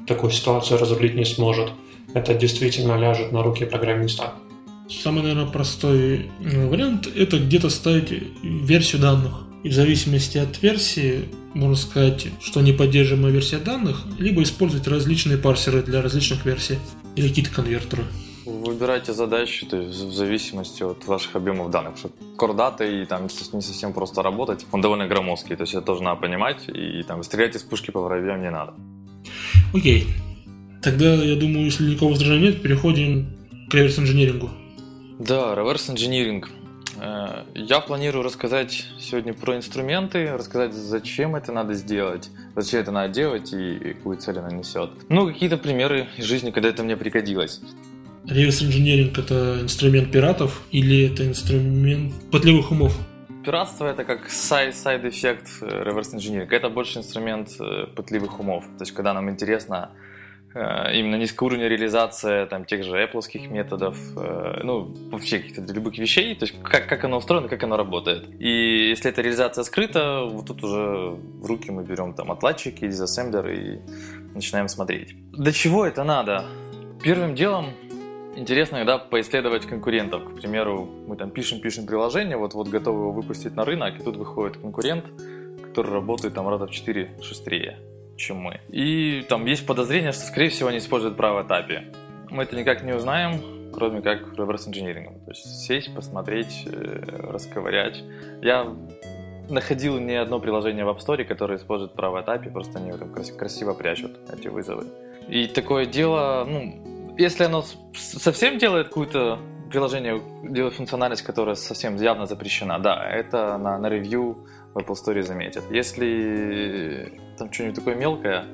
[0.06, 1.70] такую ситуацию разрулить не сможет.
[2.12, 4.32] Это действительно ляжет на руки программиста.
[4.90, 9.32] Самый, наверное, простой э, вариант– это где-то ставить версию данных.
[9.62, 15.82] И в зависимости от версии, можно сказать, что неподдерживаемая версия данных, либо использовать различные парсеры
[15.82, 16.78] для различных версий
[17.14, 18.02] или какие-то конвертеры.
[18.44, 21.96] Выбирайте задачи, то есть в зависимости от ваших объемов данных.
[21.96, 26.02] Что кордата и там не совсем просто работать, он довольно громоздкий, то есть это тоже
[26.02, 28.74] надо понимать, и там стрелять из пушки по воробьям не надо.
[29.72, 30.06] Окей.
[30.82, 33.28] Тогда, я думаю, если никакого возражения нет, переходим
[33.70, 34.50] к реверс-инжинирингу.
[35.20, 36.50] Да, реверс-инжиниринг.
[37.00, 43.14] Э, я планирую рассказать сегодня про инструменты, рассказать, зачем это надо сделать, зачем это надо
[43.14, 44.90] делать и какую цель она несет.
[45.08, 47.60] Ну, какие-то примеры из жизни, когда это мне пригодилось.
[48.28, 52.96] Реверс-инжиниринг– это инструмент пиратов или это инструмент пытливых умов?
[53.44, 56.54] Пиратство это как side effect реверс-инжиниринга.
[56.54, 58.64] Это больше инструмент э, пытливых умов.
[58.78, 59.90] То есть, когда нам интересно
[60.54, 66.34] Э, именно низкоуровневая реализация там, тех же Apple методов, э, ну, вообще каких-то любых вещей,
[66.34, 68.28] то есть как, как оно устроено, как оно работает.
[68.38, 73.48] И если эта реализация скрыта, вот тут уже в руки мы берем там отладчики, дизассемблер
[73.48, 73.78] и
[74.34, 75.14] начинаем смотреть.
[75.32, 76.44] Для чего это надо?
[77.02, 77.70] Первым делом
[78.36, 80.24] интересно иногда поисследовать конкурентов.
[80.32, 84.56] К примеру, мы там пишем-пишем приложение, вот-вот готовы его выпустить на рынок, и тут выходит
[84.56, 85.04] конкурент,
[85.62, 87.78] который работает там раза в 4 шустрее
[88.16, 88.60] чем мы.
[88.68, 91.94] И там есть подозрение, что, скорее всего, они используют право API.
[92.30, 95.20] Мы это никак не узнаем, кроме как реверс инжинирингом.
[95.20, 98.02] То есть сесть, посмотреть, э, расковырять.
[98.42, 98.74] Я
[99.48, 103.74] находил не одно приложение в App Store, которое использует право API, просто они там красиво
[103.74, 104.86] прячут эти вызовы.
[105.28, 109.38] И такое дело, ну, если оно совсем делает какую-то
[109.70, 115.22] приложение, делает функциональность, которая совсем явно запрещена, да, это на, на ревью в Apple Store
[115.22, 115.64] заметят.
[115.70, 118.44] Если там что-нибудь такое мелкое,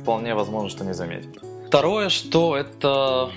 [0.00, 1.36] вполне возможно, что не заметят.
[1.68, 3.30] Второе, что это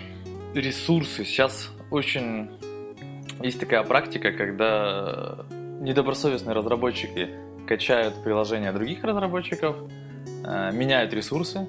[0.54, 1.24] ресурсы.
[1.24, 2.50] Сейчас очень
[3.42, 5.46] есть такая практика, когда
[5.80, 7.30] недобросовестные разработчики
[7.68, 9.76] качают приложения других разработчиков,
[10.46, 11.68] э, меняют ресурсы,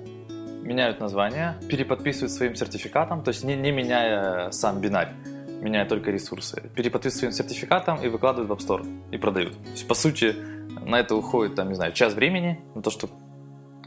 [0.63, 5.13] меняют названия, переподписывают своим сертификатом, то есть не, не меняя сам бинарь,
[5.61, 9.53] меняя только ресурсы, переподписывают своим сертификатом и выкладывают в App Store и продают.
[9.53, 10.35] То есть, по сути,
[10.85, 13.13] на это уходит, там, не знаю, час времени, на то, чтобы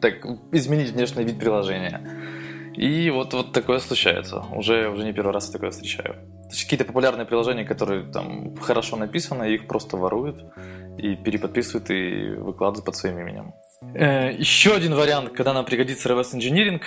[0.01, 2.01] так, изменить внешний вид приложения.
[2.75, 4.43] И вот, вот такое случается.
[4.53, 6.15] Уже, уже не первый раз такое встречаю.
[6.43, 10.43] То есть какие-то популярные приложения, которые там хорошо написаны, их просто воруют
[10.97, 13.53] и переподписывают и выкладывают под своим именем.
[13.93, 16.81] Э, еще один вариант, когда нам пригодится reverse engineering,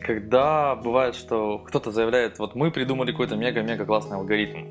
[0.00, 4.66] когда бывает, что кто-то заявляет, вот мы придумали какой-то мега-мега классный алгоритм,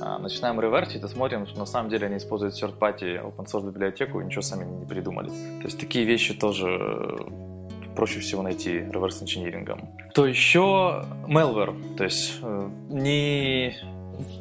[0.00, 4.20] а, начинаем реверсить и смотрим, что на самом деле они используют third-party open source библиотеку
[4.20, 5.28] и ничего сами не придумали.
[5.28, 9.90] То есть такие вещи тоже э, проще всего найти реверс инжинирингом.
[10.14, 13.74] То еще malware, то есть э, не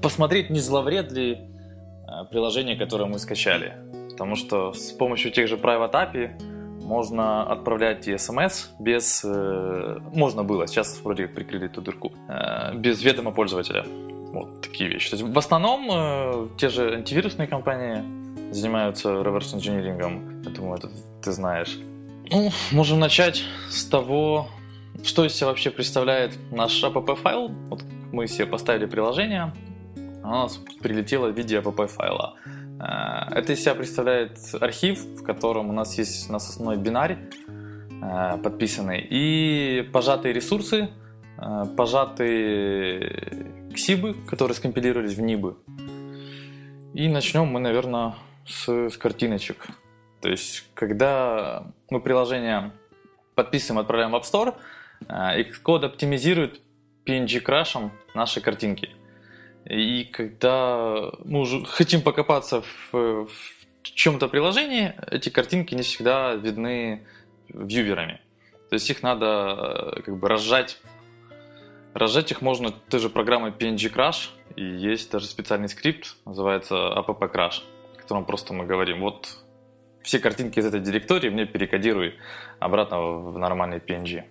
[0.01, 1.47] посмотреть, не зловред ли
[2.29, 3.73] приложение, которое мы скачали.
[4.11, 6.31] Потому что с помощью тех же Private API
[6.83, 9.23] можно отправлять и смс без...
[9.23, 12.11] можно было, сейчас вроде как прикрыли эту дырку.
[12.75, 13.85] без ведома пользователя.
[14.31, 15.09] Вот такие вещи.
[15.09, 18.01] То есть в основном э, те же антивирусные компании
[18.53, 20.41] занимаются реверс-инжинирингом.
[20.43, 20.89] Я думаю, это
[21.21, 21.77] ты знаешь.
[22.29, 24.47] Ну, можем начать с того,
[25.03, 27.49] что из себя вообще представляет наш app-файл.
[27.69, 29.53] Вот мы себе поставили приложение,
[30.23, 32.35] она у нас прилетела в виде app файла.
[32.45, 32.49] Э,
[32.83, 37.17] это из себя представляет архив, в котором у нас есть у нас основной бинарь
[38.01, 40.89] э, подписанный и пожатые ресурсы,
[41.37, 45.57] э, пожатые ксибы, которые скомпилировались в нибы.
[46.93, 48.15] И начнем мы, наверное,
[48.47, 49.67] с, с картиночек.
[50.19, 52.71] То есть, когда мы приложение
[53.35, 54.55] подписываем, отправляем в App Store,
[55.07, 56.61] Xcode оптимизирует
[57.05, 58.89] PNG-крашем наши картинки–
[59.65, 63.27] и когда мы уже хотим покопаться в, в
[63.83, 67.05] чем-то приложении, эти картинки не всегда видны
[67.49, 68.21] вьюверами.
[68.69, 70.79] То есть их надо э, как бы разжать.
[71.93, 77.07] Разжать их можно той же программой PNG Crash, и есть даже специальный скрипт, называется app
[77.19, 79.37] crash, в котором просто мы говорим, вот
[80.01, 82.15] все картинки из этой директории мне перекодируй
[82.59, 84.23] обратно в нормальный PNG.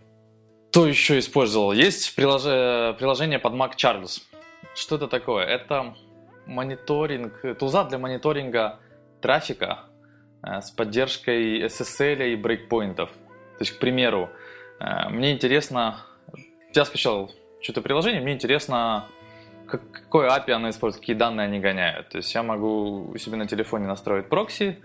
[0.71, 1.73] Что еще использовал?
[1.73, 4.23] Есть приложение под Mac Charles.
[4.81, 5.45] Что это такое?
[5.45, 5.95] Это
[6.47, 8.79] мониторинг, туза для мониторинга
[9.21, 9.81] трафика
[10.43, 13.11] э, с поддержкой SSL и брейкпоинтов.
[13.11, 14.31] То есть, к примеру,
[14.81, 16.07] э, мне интересно,
[16.73, 19.05] я скачал что-то приложение, мне интересно,
[19.67, 22.09] какое API оно использует, какие данные они гоняют.
[22.09, 24.79] То есть я могу у себя на телефоне настроить прокси,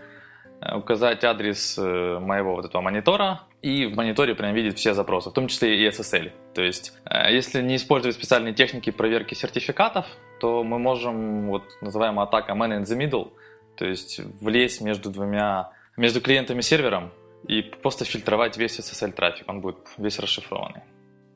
[0.60, 5.32] указать адрес э, моего вот этого монитора, и в мониторе прям видеть все запросы, в
[5.32, 6.32] том числе и SSL.
[6.54, 10.06] То есть, э, если не использовать специальные техники проверки сертификатов,
[10.40, 13.32] то мы можем, вот называемая атака man in the middle,
[13.76, 17.12] то есть влезть между двумя, между клиентом и сервером
[17.46, 20.82] и просто фильтровать весь SSL трафик, он будет весь расшифрованный.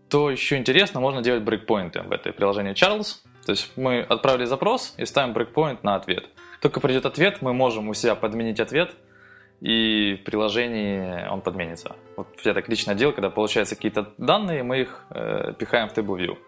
[0.08, 3.18] То еще интересно, можно делать брейкпоинты в этой приложении Charles.
[3.46, 6.28] То есть мы отправили запрос и ставим брейкпоинт на ответ.
[6.60, 8.94] Только придет ответ, мы можем у себя подменить ответ–
[9.60, 11.96] и в приложении он подменится.
[12.16, 16.38] Вот я так лично делал, когда получаются какие-то данные, мы их э, пихаем в TableView.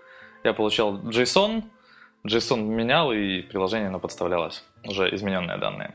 [0.44, 1.64] Я получал JSON,
[2.26, 5.94] JSON менял, и приложение оно подставлялось, уже измененные данные.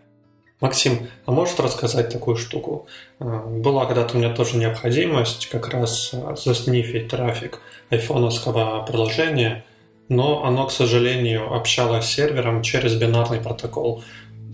[0.59, 2.87] Максим, а можешь рассказать такую штуку?
[3.19, 9.65] Э, была когда-то у меня тоже необходимость как раз э, заснифить трафик айфоновского приложения,
[10.09, 14.03] но оно, к сожалению, общалось с сервером через бинарный протокол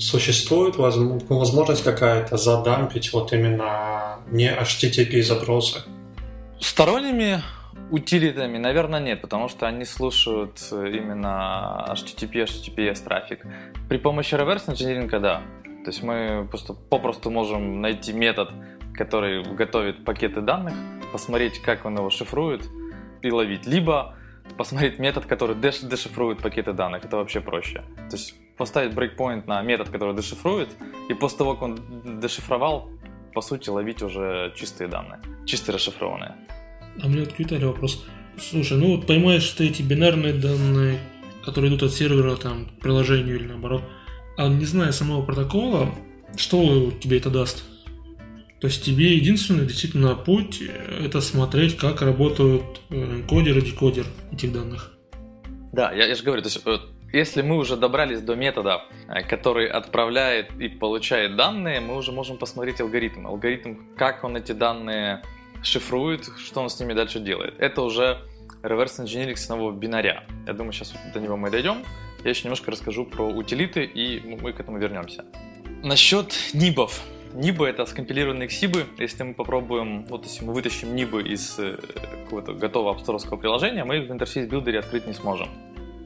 [0.04, 5.82] существует возможность какая-то задампить вот именно не HTTP запросы?
[6.60, 7.42] Сторонними
[7.90, 13.46] утилитами, наверное, нет, потому что они слушают именно HTTP, HTTPS трафик.
[13.90, 15.42] При помощи reverse engineering, да.
[15.84, 18.52] То есть мы просто попросту можем найти метод,
[18.94, 20.74] который готовит пакеты данных,
[21.12, 22.64] посмотреть, как он его шифрует
[23.22, 23.66] и ловить.
[23.66, 24.16] Либо
[24.58, 27.06] посмотреть метод, который деш дешифрует пакеты данных.
[27.06, 27.84] Это вообще проще.
[28.10, 30.70] То есть поставить брейкпоинт на метод, который дешифрует,
[31.10, 32.90] и после того, как он дешифровал,
[33.34, 36.36] по сути, ловить уже чистые данные, чистые расшифрованные.
[37.02, 38.06] А мне вот к Виталию вопрос.
[38.38, 41.00] Слушай, ну вот поймаешь ты эти бинарные данные,
[41.44, 43.84] которые идут от сервера там, к приложению или наоборот,
[44.38, 45.94] а не зная самого протокола,
[46.36, 47.64] что тебе это даст?
[48.60, 54.54] То есть тебе единственный действительно путь э, это смотреть, как работают энкодер и декодер этих
[54.54, 54.94] данных.
[55.74, 56.78] Да, я, я же говорю, то есть э,
[57.14, 62.38] если мы уже добрались до метода, э, который отправляет и получает данные, мы уже можем
[62.38, 63.28] посмотреть алгоритм.
[63.28, 65.22] Алгоритм, как он эти данные
[65.62, 67.54] шифрует, что он с ними дальше делает.
[67.60, 68.20] Это уже
[68.64, 70.24] reverse engineering самого бинаря.
[70.48, 71.84] Я думаю, сейчас до него мы дойдем.
[72.24, 75.24] Я еще немножко расскажу про утилиты, и мы к этому вернемся.
[75.84, 77.04] Насчет нибов.
[77.34, 78.86] Нибы это скомпилированные ксибы.
[78.98, 81.78] Если мы попробуем, вот если мы вытащим нибы из э,
[82.24, 85.50] какого-то готового апсторовского приложения, мы их в интерфейс билдере открыть не сможем.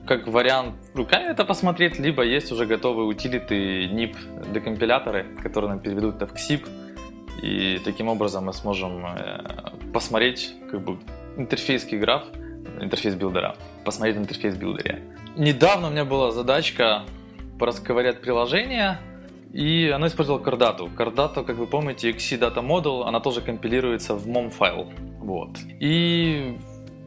[0.08, 4.16] Как вариант руками это посмотреть, либо есть уже готовые утилиты NIP
[4.54, 6.66] декомпиляторы, которые нам переведут это в XIP,
[7.42, 9.44] и таким образом мы сможем э,
[9.94, 10.98] посмотреть как бы
[11.36, 12.24] интерфейский граф,
[12.80, 15.04] Interface Builder а, посмотреть Interface Builder е.
[15.36, 17.04] Недавно у меня была задачка
[17.60, 19.00] порасковырять приложение,
[19.54, 20.90] и она использовала Core Data.
[20.96, 24.92] Core Data, как вы помните, XC Data Model, она тоже компилируется в MOM файл.
[25.20, 25.58] Вот.
[25.82, 26.58] И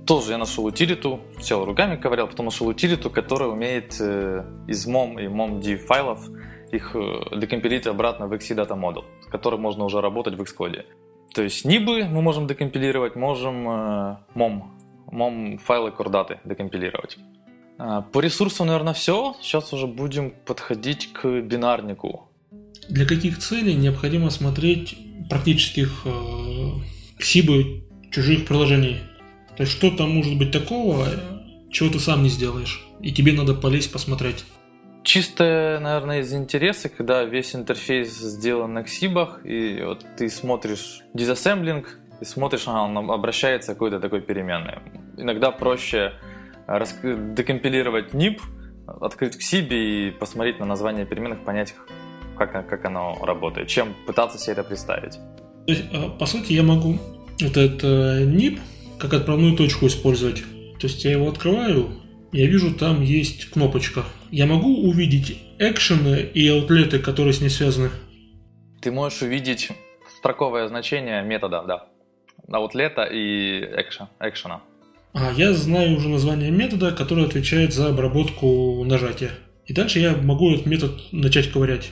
[0.06, 5.22] тоже я нашел утилиту, сначала руками ковырял, потом нашел утилиту, которая умеет э, из MOM
[5.22, 6.28] и MOMD файлов
[6.72, 10.84] их э, декомпилить обратно в XC Data Model, с которым можно уже работать в Xcode.
[11.34, 14.62] То есть нибы мы можем декомпилировать, можем э, MOM,
[15.12, 17.18] MOM файлы кордаты декомпилировать.
[17.78, 19.36] Э, по ресурсу, наверное, все.
[19.40, 22.28] Сейчас уже будем подходить к бинарнику.
[22.88, 24.96] Для каких целей необходимо смотреть
[25.28, 26.10] практических э,
[27.18, 28.98] ксибы чужих приложений?
[29.56, 31.06] То есть что там может быть такого,
[31.70, 34.44] чего ты сам не сделаешь, и тебе надо полезть посмотреть?
[35.02, 41.98] Чисто, наверное, из интереса, когда весь интерфейс сделан на ксибах, и вот ты смотришь дизассемблинг,
[42.20, 44.78] и смотришь, ага, он обращается к какой-то такой переменной.
[45.16, 46.12] Иногда проще
[46.68, 48.40] декомпилировать NIP,
[49.00, 51.74] открыть к себе и посмотреть на название переменных, понять,
[52.36, 55.18] как, как оно работает, чем пытаться себе это представить.
[55.92, 56.98] А, по сути, я могу
[57.40, 58.60] вот этот NIP
[59.00, 60.42] как отправную точку использовать.
[60.78, 61.90] То есть я его открываю,
[62.32, 64.04] я вижу, там есть кнопочка.
[64.30, 67.90] Я могу увидеть экшены и аутлеты, которые с ней связаны?
[68.80, 69.70] Ты можешь увидеть
[70.18, 71.86] строковое значение метода, да.
[72.48, 74.62] Аутлета и экшен, экшена.
[75.12, 79.30] А, я знаю уже название метода, который отвечает за обработку нажатия.
[79.66, 81.90] И дальше я могу этот метод начать ковырять.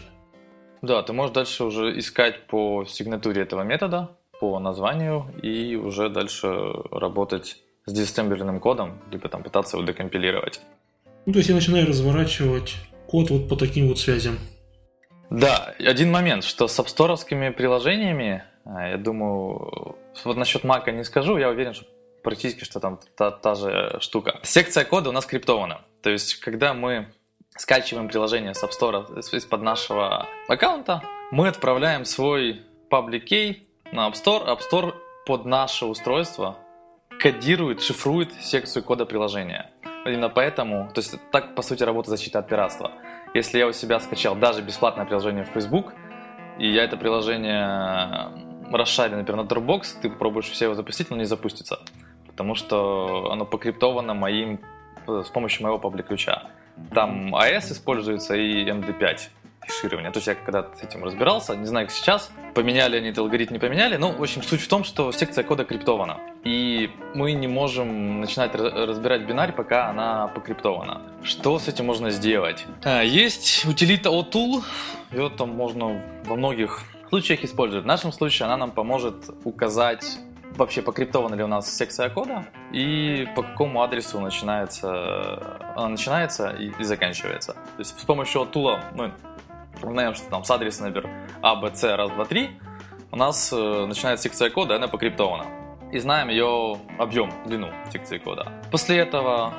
[0.82, 6.48] Да, ты можешь дальше уже искать по сигнатуре этого метода, по названию, и уже дальше
[6.90, 10.60] работать с диссемберным кодом, либо там пытаться его декомпилировать.
[11.26, 12.76] Ну, то есть я начинаю разворачивать
[13.06, 14.38] код вот по таким вот связям.
[15.30, 21.36] Да, один момент, что с апсторовскими приложениями, а, я думаю, вот насчет Мака не скажу,
[21.36, 21.86] я уверен, что
[22.22, 24.40] практически что там та, та же штука.
[24.42, 25.82] Секция кода у нас криптована.
[26.02, 27.08] То есть, когда мы
[27.56, 34.12] скачиваем приложение с App Store из-под нашего аккаунта, мы отправляем свой public key на App
[34.12, 34.46] Store.
[34.46, 34.94] App Store
[35.26, 36.56] под наше устройство
[37.20, 39.70] кодирует, шифрует секцию кода приложения.
[40.06, 42.92] Именно поэтому, то есть так по сути работает защита от пиратства.
[43.34, 45.92] Если я у себя скачал даже бесплатное приложение в Facebook,
[46.58, 48.30] и я это приложение
[48.72, 51.80] расшарю, например, на Dropbox, ты попробуешь все его запустить, но не запустится.
[52.26, 54.60] Потому что оно покриптовано моим,
[55.06, 56.50] с помощью моего паблик-ключа.
[56.94, 59.18] Там AES используется и MD5
[59.68, 60.10] кэширования.
[60.10, 63.52] То есть я когда с этим разбирался, не знаю, как сейчас, поменяли они этот алгоритм,
[63.52, 66.18] не поменяли, но, в общем, суть в том, что секция кода криптована.
[66.44, 71.02] И мы не можем начинать разбирать бинарь, пока она покриптована.
[71.22, 72.66] Что с этим можно сделать?
[72.84, 74.64] А, есть утилита OTool,
[75.12, 77.84] ее там можно во многих случаях использовать.
[77.84, 80.18] В нашем случае она нам поможет указать
[80.56, 86.72] вообще покриптована ли у нас секция кода и по какому адресу начинается, она начинается и,
[86.78, 87.52] и заканчивается.
[87.52, 89.12] То есть с помощью тула мы
[89.80, 91.10] знаем, что там с адреса, например,
[91.42, 92.50] A, B, C, раз, два, три,
[93.10, 95.46] у нас э, начинается секция кода, она покриптована.
[95.92, 98.52] И знаем ее объем, длину секции кода.
[98.70, 99.54] После этого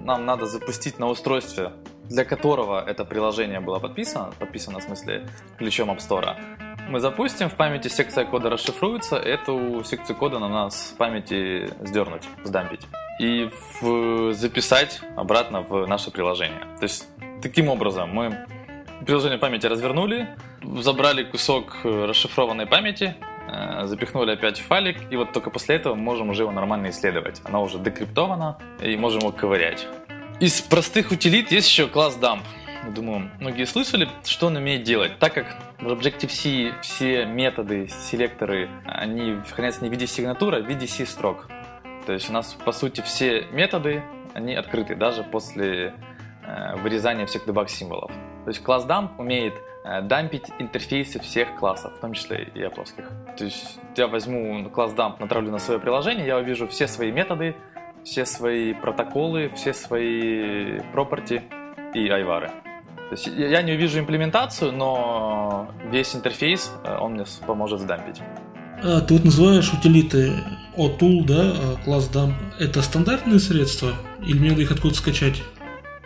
[0.00, 1.72] нам надо запустить на устройстве,
[2.08, 6.36] для которого это приложение было подписано, подписано в смысле ключом App Store,
[6.90, 12.24] мы запустим, в памяти секция кода расшифруется, эту секцию кода на нас в памяти сдернуть,
[12.42, 12.80] сдампить.
[13.20, 13.48] И
[13.80, 14.32] в...
[14.32, 16.62] записать обратно в наше приложение.
[16.78, 17.06] То есть,
[17.42, 18.44] таким образом, мы
[19.04, 20.28] приложение памяти развернули,
[20.62, 23.16] забрали кусок э, расшифрованной памяти,
[23.48, 26.90] э, запихнули опять в файлик, и вот только после этого мы можем уже его нормально
[26.90, 27.40] исследовать.
[27.44, 29.86] Она уже декриптована, и можем его ковырять.
[30.40, 32.40] Из простых утилит есть еще класс dump.
[32.94, 35.18] Думаю, многие слышали, что он умеет делать.
[35.18, 40.66] Так как в Objective-C все методы, селекторы, они хранятся не в виде сигнатуры, а в
[40.66, 41.46] виде C-строк.
[42.06, 45.92] То есть у нас, по сути, все методы, они открыты, даже после
[46.42, 48.10] э, вырезания всех дебаг-символов.
[48.44, 52.86] То есть класс dump умеет э, дампить интерфейсы всех классов, в том числе и Apple.
[53.36, 57.54] То есть я возьму класс dump, натравлю на свое приложение, я увижу все свои методы,
[58.04, 61.42] все свои протоколы, все свои property
[61.94, 62.50] и айвары.
[63.10, 68.22] То есть я не увижу имплементацию, но весь интерфейс, э, он мне поможет сдампить.
[68.82, 70.32] А, ты вот называешь утилиты
[70.76, 72.34] OTool, да, а, класс dump.
[72.58, 73.94] Это стандартные средства?
[74.24, 75.42] Или мне надо их откуда скачать?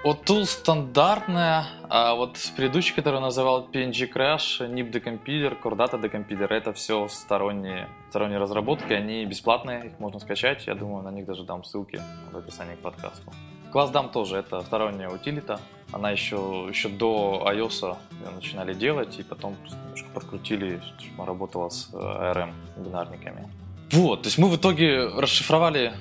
[0.04, 6.74] OTool стандартная, а вот предыдущий, который называл PNG Crash, NIP Decompiler, Core Data Decompiler, это
[6.74, 11.64] все сторонние, сторонние разработки, они бесплатные, их можно скачать, я думаю, на них даже дам
[11.64, 13.32] ссылки в описании к подкасту.
[13.72, 15.58] ClassDAM тоже это сторонняя утилита.
[15.90, 17.96] Она еще, еще до iOS
[18.34, 23.48] начинали делать, и потом немножко подкрутили, чтобы работала с ARM э, бинарниками.
[23.90, 25.94] Вот, то есть мы в итоге расшифровали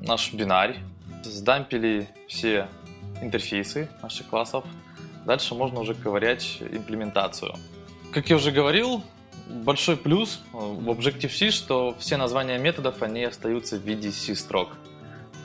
[0.00, 0.76] наш бинарь,
[1.24, 2.68] сдампили все
[3.20, 4.64] интерфейсы наших классов.
[5.24, 7.54] Дальше можно уже ковырять имплементацию.
[8.12, 9.02] Как я уже говорил,
[9.48, 14.70] большой плюс в Objective-C, что все названия методов, они остаются в виде C-строк.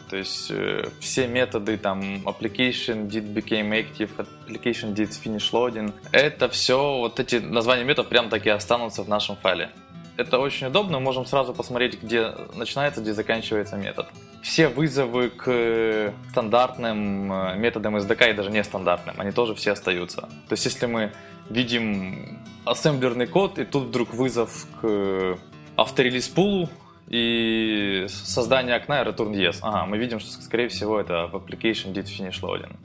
[0.09, 6.49] То есть э, все методы там application did became active, application did finish loading, это
[6.49, 9.71] все, вот эти названия методов прям таки останутся в нашем файле.
[10.15, 14.05] Это очень удобно, мы можем сразу посмотреть, где начинается, где заканчивается метод.
[14.44, 20.22] Все вызовы к стандартным э, методам SDK и даже нестандартным, они тоже все остаются.
[20.22, 21.14] То есть если мы
[21.50, 25.38] видим ассемблерный код, и тут вдруг вызов к
[25.78, 26.70] авторелиз пулу,
[27.08, 29.60] и создание окна и return yes.
[29.62, 32.76] Ага, мы видим, что, скорее всего, это в application did finish loading.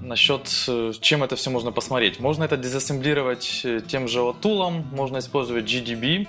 [0.00, 2.18] Насчет, э, чем это все можно посмотреть.
[2.18, 6.28] Можно это дезассемблировать э, тем же тулом, можно использовать GDB.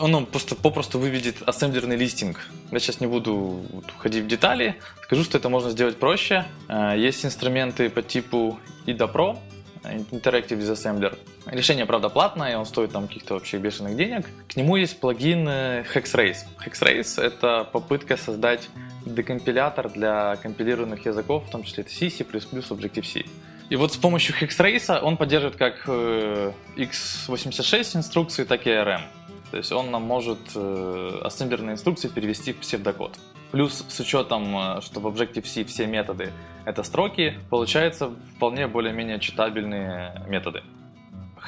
[0.00, 2.48] Оно просто попросту выведет ассемблерный листинг.
[2.70, 3.62] Я сейчас не буду
[3.96, 6.44] уходить в детали, скажу, что это можно сделать проще.
[6.68, 9.38] Э, есть инструменты по типу IDA Pro,
[9.82, 11.16] Interactive Disassembler.
[11.46, 14.26] Решение, правда, платное, он стоит там каких-то вообще бешеных денег.
[14.48, 16.38] К нему есть плагин э, Hexrace.
[16.64, 18.68] Hexrace— это попытка создать
[19.04, 23.24] декомпилятор для компилированных языков, в том числе это C, C++, Objective-C.
[23.68, 29.02] И вот с помощью Hexrace он поддерживает как x86 э, инструкции, так и ARM.
[29.50, 33.18] То есть он нам может э, ассемблерные инструкции перевести в псевдокод.
[33.52, 36.32] Плюс с учетом, э, что в Objective-C все методы
[36.64, 40.62] это строки, получается вполне более-менее читабельные методы.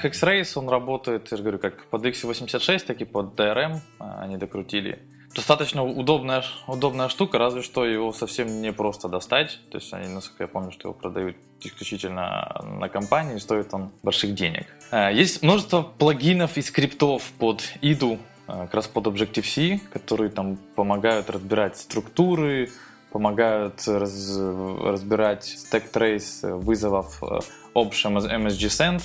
[0.03, 5.01] Hexrace, он работает, я же говорю, как под x86, так и под DRM они докрутили
[5.35, 9.61] достаточно удобная, удобная штука, разве что его совсем не просто достать.
[9.71, 13.91] То есть они, насколько я помню, что его продают исключительно на компании, и стоит он
[14.03, 14.67] больших денег.
[14.91, 20.57] Э, есть множество плагинов и скриптов под IDU, э, как раз под Objective-C, которые там
[20.75, 22.71] помогают разбирать структуры,
[23.11, 27.41] помогают раз, разбирать stack trace вызовов э,
[27.75, 29.03] общим MSG Send.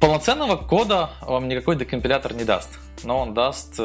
[0.00, 3.78] Полноценного кода вам никакой декомпилятор не даст, но он даст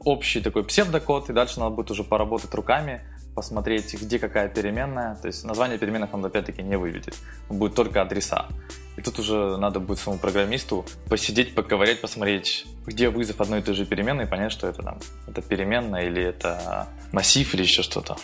[0.00, 3.02] общий такой псевдокод, и дальше надо будет уже поработать руками,
[3.34, 5.14] посмотреть, где какая переменная.
[5.16, 7.14] То есть название переменных он опять-таки не выведет.
[7.48, 8.48] Будет только адреса.
[8.96, 13.74] И тут уже надо будет самому программисту посидеть, поковырять, посмотреть, где вызов одной и той
[13.74, 18.16] же переменной, и понять, что это там, это переменная или это массив или еще что-то.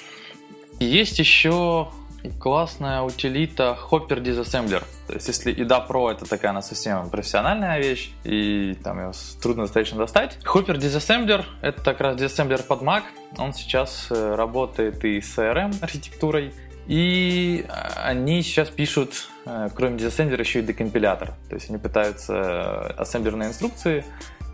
[0.80, 1.90] И есть еще
[2.30, 4.84] классная утилита Hopper Disassembler.
[5.06, 9.12] То есть, если IDA Pro это такая она совсем профессиональная вещь, и там ее
[9.42, 10.38] трудно достаточно достать.
[10.44, 13.02] Hopper Disassembler это как раз диассемблер под Mac.
[13.38, 16.52] Он сейчас э, работает и с ARM архитектурой,
[16.86, 17.66] и
[17.96, 21.32] они сейчас пишут, э, кроме диассемблера, еще и декомпилятор.
[21.48, 24.04] То есть они пытаются ассемблерные инструкции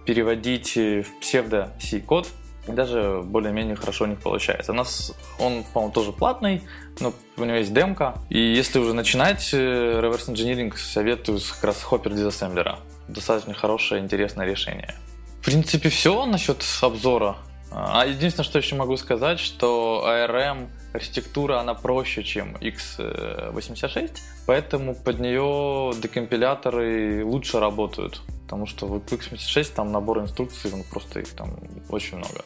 [0.06, 4.72] переводить в псевдо-C код, и даже более-менее хорошо у них получается.
[4.72, 6.62] У нас он, по-моему, тоже платный,
[7.00, 8.18] но у него есть демка.
[8.28, 12.76] И если уже начинать э, reverse engineering, советую как раз Hopper Disassembler.
[13.08, 14.94] Достаточно хорошее, интересное решение.
[15.40, 17.36] В принципе, все насчет обзора.
[17.72, 24.10] А единственное, что еще могу сказать, что ARM архитектура, она проще, чем x86,
[24.46, 28.22] поэтому под нее декомпиляторы лучше работают.
[28.44, 31.56] Потому что в x86 там набор инструкций, ну просто их там
[31.88, 32.44] очень много.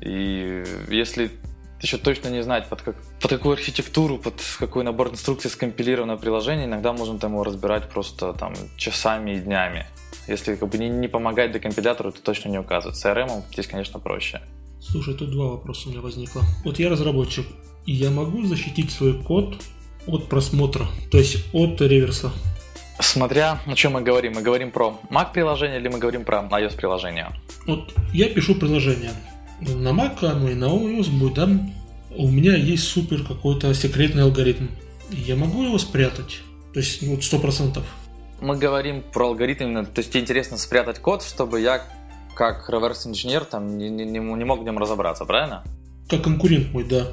[0.00, 1.30] И если
[1.80, 6.66] еще точно не знать, под, как, под какую архитектуру, под какой набор инструкций скомпилировано приложение,
[6.66, 9.86] иногда можно там его разбирать просто там часами и днями.
[10.26, 12.96] Если как бы не, не помогать декомпилятору, то точно не указывать.
[12.96, 14.40] С CRM здесь, конечно, проще.
[14.80, 16.42] Слушай, тут два вопроса у меня возникло.
[16.64, 17.46] Вот я разработчик,
[17.86, 19.56] и я могу защитить свой код
[20.06, 22.32] от просмотра, то есть от реверса.
[23.00, 24.34] Смотря о чем мы говорим.
[24.34, 27.32] Мы говорим про Mac приложение или мы говорим про iOS приложение?
[27.66, 29.10] Вот я пишу приложение
[29.60, 31.48] на Mac, ну и на iOS будет, да,
[32.16, 34.66] у меня есть супер какой-то секретный алгоритм.
[35.10, 36.40] Я могу его спрятать?
[36.72, 37.84] То есть, ну, сто процентов.
[38.44, 41.82] Мы говорим про алгоритм, то есть тебе интересно спрятать код, чтобы я
[42.34, 45.64] как реверс-инженер там не, не, не мог в нем разобраться, правильно?
[46.10, 47.06] Как конкурент мой, да.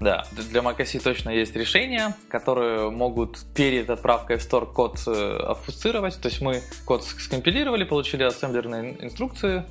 [0.00, 6.20] Да, для macOS точно есть решения, которые могут перед отправкой в Store код э, обфусцировать.
[6.20, 9.64] То есть мы код скомпилировали, получили ассемблерные инструкции.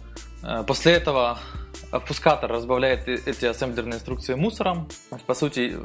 [0.44, 1.40] Э, после этого
[1.92, 4.88] обфускатор разбавляет эти ассемблерные инструкции мусором,
[5.26, 5.76] по сути,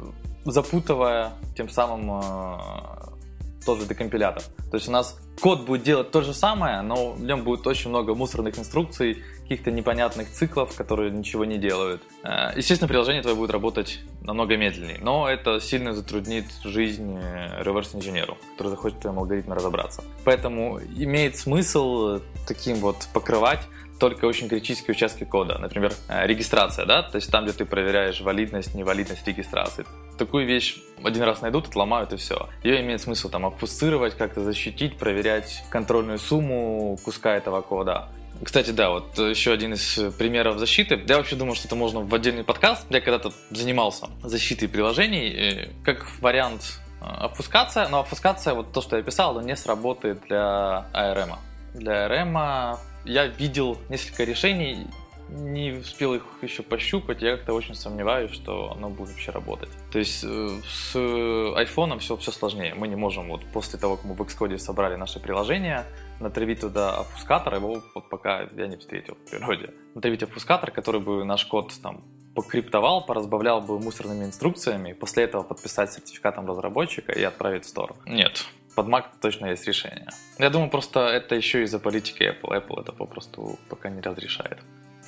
[0.45, 3.16] запутывая тем самым э,
[3.65, 4.43] тот же декомпилятор.
[4.71, 7.89] То есть у нас код будет делать то же самое, но в нем будет очень
[7.89, 12.01] много мусорных инструкций, каких-то непонятных циклов, которые ничего не делают.
[12.23, 18.37] Э, естественно, приложение твое будет работать намного медленнее, но это сильно затруднит жизнь э, реверс-инженеру,
[18.51, 20.03] который захочет в твоем алгоритме разобраться.
[20.25, 23.61] Поэтому имеет смысл таким вот покрывать
[23.99, 25.57] только очень критические участки кода.
[25.57, 29.85] Например, э, регистрация, да, то есть там, где ты проверяешь валидность, невалидность регистрации.
[30.17, 32.49] Такую вещь один раз найдут, отломают и все.
[32.63, 38.09] Ее имеет смысл там обфусцировать, как-то защитить, проверять контрольную сумму куска этого кода.
[38.43, 41.01] Кстати, да, вот еще один из примеров защиты.
[41.07, 42.85] Я вообще думаю, что это можно в отдельный подкаст.
[42.89, 45.69] Я когда-то занимался защитой приложений.
[45.83, 51.35] Как вариант э, обфускация, но обфускация, вот то, что я писал, не сработает для ARM.
[51.73, 52.77] Для ARM
[53.07, 54.87] я видел несколько решений,
[55.29, 59.69] не успел их еще пощупать, я как-то очень сомневаюсь, что оно будет вообще работать.
[59.91, 62.73] То есть э, с iPhone все, все сложнее.
[62.75, 65.83] Мы не можем вот после того, как мы в Xcode собрали наше приложение,
[66.19, 69.73] натравить туда обфускатор, его вот пока я не встретил в природе.
[69.95, 72.03] Натравить обфускатор, который бы наш код там
[72.33, 77.95] покриптовал, поразбавлял бы мусорными инструкциями, после этого подписать сертификатом разработчика и отправить в стор.
[78.05, 78.45] Нет,
[78.77, 80.07] под Mac точно есть решение.
[80.37, 82.51] Я думаю, просто это еще из-за политики Apple.
[82.51, 84.59] Apple это попросту пока не разрешает.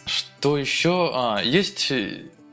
[0.07, 1.11] Что еще?
[1.13, 1.93] А, есть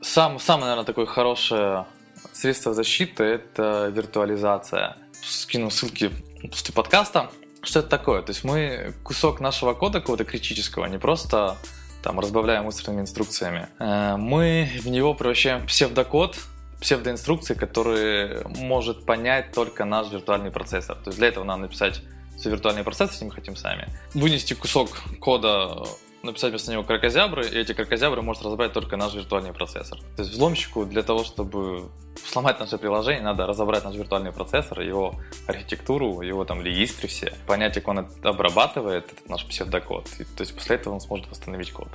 [0.01, 1.87] сам, самое, наверное, такое хорошее
[2.33, 4.95] средство защиты– это виртуализация.
[5.23, 6.11] Скину ссылки
[6.51, 7.31] после подкаста.
[7.63, 8.21] Что это такое?
[8.21, 11.57] То есть мы кусок нашего кода какого-то критического не просто
[12.03, 13.69] там разбавляем мусорными инструкциями.
[13.79, 16.37] Э, мы в него превращаем псевдокод,
[16.79, 20.95] псевдоинструкции, которые может понять только наш виртуальный процессор.
[20.95, 22.01] То есть для этого надо написать
[22.37, 23.89] все виртуальные процессы, если мы хотим сами.
[24.13, 25.85] Вынести кусок кода
[26.23, 29.99] написать вместо него кракозябры, и эти кракозябры может разобрать только наш виртуальный процессор.
[30.15, 31.89] То есть взломщику для того, чтобы
[32.25, 35.15] сломать наше приложение, надо разобрать наш виртуальный процессор, его
[35.47, 40.07] архитектуру, его там регистры все, понять, как он обрабатывает этот наш псевдокод.
[40.19, 41.89] И, то есть после этого он сможет восстановить код.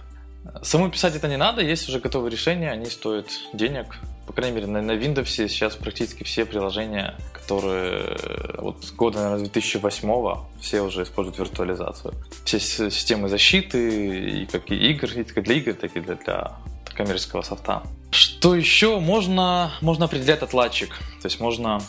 [0.62, 3.98] Самому писать это не надо, есть уже готовые решения, они стоят денег.
[4.26, 8.16] По крайней мере, на, на Windows сейчас практически все приложения, которые
[8.58, 12.14] вот с года, наверное, 2008 все уже используют виртуализацию.
[12.44, 16.56] Все системы защиты, и как и игр, и как для игр, так и для, для
[16.94, 17.82] коммерческого софта.
[18.10, 19.00] Что еще?
[19.00, 20.90] Можно, можно определять отладчик.
[21.20, 21.80] То есть можно,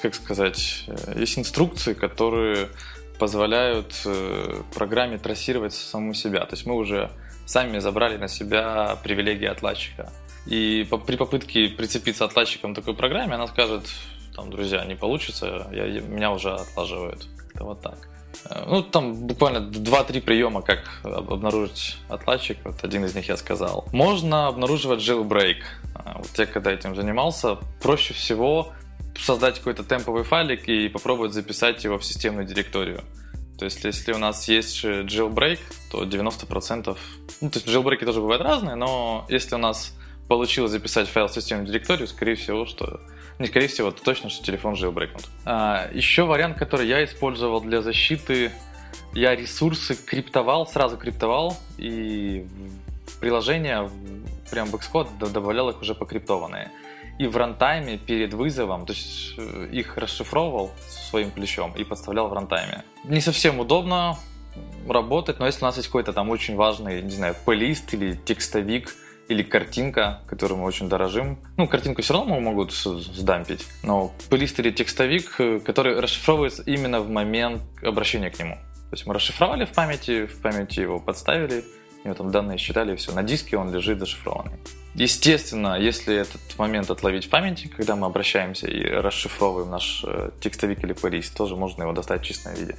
[0.00, 2.68] как сказать, э, есть инструкции, которые
[3.18, 6.40] позволяют э, программе трассировать саму себя.
[6.40, 7.10] То есть мы уже
[7.52, 10.10] сами забрали на себя привилегии отладчика.
[10.46, 13.84] И по, при попытке прицепиться отладчиком к такой программе, она скажет,
[14.34, 17.26] там, друзья, не получится, я, меня уже отлаживают.
[17.36, 18.08] Как-то вот так.
[18.48, 22.56] Э, ну, там буквально 2-3 приема, как обнаружить отладчик.
[22.64, 23.86] Вот один из них я сказал.
[23.92, 25.58] Можно обнаруживать jailbreak.
[25.94, 28.72] Э, вот я когда этим занимался, проще всего
[29.14, 33.04] создать какой-то темповый файлик и попробовать записать его в системную директорию.
[33.62, 36.98] То есть, если у нас есть jailbreak, то 90%...
[37.40, 39.96] Ну, то есть, jailbreak тоже бывают разные, но если у нас
[40.26, 42.98] получилось записать файл в системную директорию, скорее всего, что...
[43.38, 45.28] Не скорее всего, то точно, что телефон jailbreakнут.
[45.44, 48.50] А, еще вариант, который я использовал для защиты,
[49.14, 52.44] я ресурсы криптовал, сразу криптовал, и
[53.06, 53.88] в приложение,
[54.50, 56.72] прям в Xcode добавлял их уже покриптованные
[57.22, 62.32] и в рантайме перед вызовом, то есть э, их расшифровывал своим ключом и подставлял в
[62.32, 62.82] рантайме.
[63.04, 64.16] Не совсем удобно
[64.88, 68.92] работать, но если у нас есть какой-то там очень важный, не знаю, плейлист или текстовик,
[69.28, 71.38] или картинка, которую мы очень дорожим.
[71.56, 77.08] Ну, картинку все равно могут сдампить, но плейлист или текстовик, э, который расшифровывается именно в
[77.08, 78.56] момент обращения к нему.
[78.56, 81.64] То есть мы расшифровали в памяти, в памяти его подставили,
[82.04, 83.12] и там данные считали, и все.
[83.12, 84.58] На диске он лежит зашифрованный.
[84.94, 90.84] Естественно, если этот момент отловить в памяти, когда мы обращаемся и расшифровываем наш э, текстовик
[90.84, 92.76] или плейлист, тоже можно его достать в чистом виде.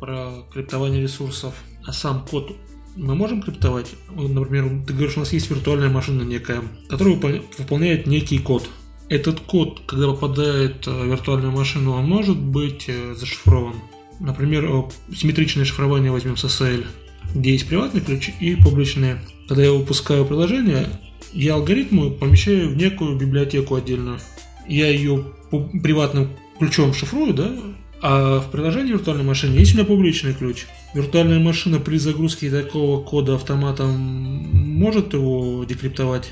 [0.00, 1.54] Про криптование ресурсов,
[1.86, 2.52] а сам код
[2.96, 3.94] мы можем криптовать?
[4.10, 7.14] Например, ты говоришь, у нас есть виртуальная машина некая, которая
[7.58, 8.68] выполняет некий код.
[9.08, 13.76] Этот код, когда попадает в виртуальную машину, он может быть э, зашифрован.
[14.20, 16.84] Например, симметричное шифрование возьмем с SSL,
[17.34, 19.18] где есть приватный ключ и публичные.
[19.46, 20.88] Когда я выпускаю приложение,
[21.32, 24.18] я алгоритмы помещаю в некую библиотеку отдельную.
[24.66, 27.50] Я ее приватным ключом шифрую, да,
[28.00, 30.66] а в приложении виртуальной машины есть у меня публичный ключ.
[30.94, 36.30] Виртуальная машина при загрузке такого кода автоматом может его декриптовать?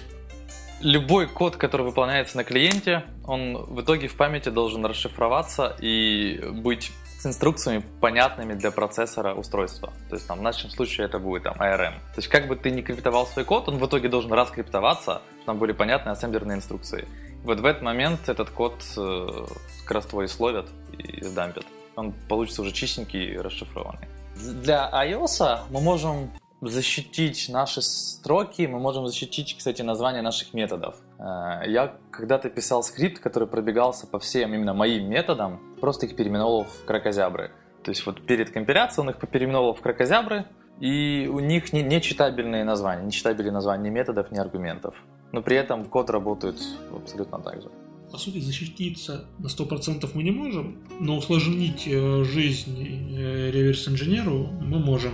[0.81, 6.93] Любой код, который выполняется на клиенте, он в итоге в памяти должен расшифроваться и быть
[7.27, 9.93] инструкциями, понятными для процессора устройства.
[10.09, 11.93] То есть там, в нашем случае это будет там ARM.
[11.93, 15.59] То есть как бы ты ни криптовал свой код, он в итоге должен раскриптоваться, там
[15.59, 17.07] были понятные ассемблерные инструкции.
[17.45, 19.47] Вот в этот момент этот код э,
[19.83, 20.66] как раз твой словят
[20.99, 21.64] и сдампят.
[21.95, 24.09] Он получится уже чистенький и расшифрованный.
[24.37, 30.97] Для iOS мы можем защитить наши строки, мы можем защитить, кстати, название наших методов.
[31.19, 36.64] Э, я когда-то писал скрипт, который пробегался по всем именно моим методам, просто их переименовал
[36.64, 37.51] в кракозябры.
[37.83, 40.47] То есть вот перед компиляцией он их переименовал в кракозябры,
[40.81, 44.95] и у них не, не читабельные названия, не читабельные названия ни методов, ни аргументов.
[45.33, 46.61] Но при этом код работает
[46.95, 47.71] абсолютно так же.
[48.11, 54.79] По сути, защититься на 100% мы не можем, но усложнить э, жизнь э, реверс-инженеру мы
[54.79, 55.12] можем.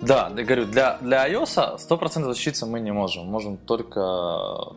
[0.00, 3.26] Да, я говорю, для, для iOS 100% защититься мы не можем.
[3.26, 4.00] Можем только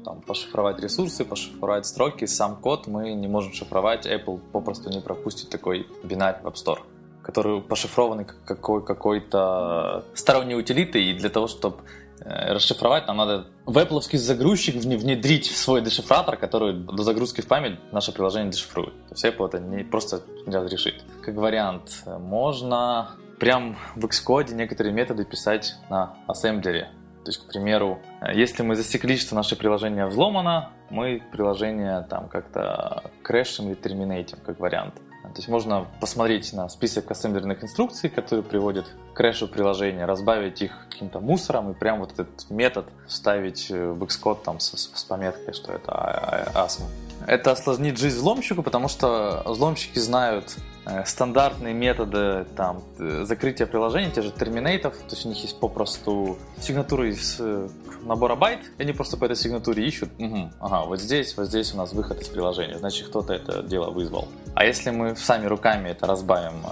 [0.04, 4.06] там, пошифровать ресурсы, пошифровать строки, сам код мы не можем шифровать.
[4.06, 6.80] Apple попросту не пропустит такой бинарь в App Store,
[7.22, 11.78] который пошифрованный какой, какой-то сторонней утилитой, и для того, чтобы
[12.20, 17.80] э, расшифровать, нам надо в Apple загрузчик внедрить свой дешифратор, который до загрузки в память
[17.94, 18.94] наше приложение дешифрует.
[19.08, 21.02] То есть Apple это не просто не разрешит.
[21.22, 26.88] Как вариант, можно прям в Xcode некоторые методы писать на ассемблере.
[27.26, 28.00] То есть, к примеру,
[28.34, 34.62] если мы засекли, что наше приложение взломано, мы приложение там как-то крэшим или терминейтим, как
[34.62, 34.96] вариант.
[35.24, 40.88] То есть можно посмотреть на список ассемблерных инструкций, которые приводят к крэшу приложения, разбавить их
[40.90, 45.74] каким-то мусором и прям вот этот метод вставить в Xcode там с, с пометкой, что
[45.74, 46.84] это ASM.
[47.28, 50.73] Это осложнит жизнь взломщику, потому что взломщики знают э,
[51.06, 56.38] стандартные методы там, э, закрытия приложений, те же терминейтов, то есть у них есть попросту
[56.60, 57.70] сигнатуры из э,
[58.04, 61.74] набора байт, и они просто по этой сигнатуре ищут, угу, ага, вот здесь, вот здесь
[61.74, 64.28] у нас выход из приложения, значит кто-то это дело вызвал.
[64.56, 66.66] А если мы сами руками это разбавим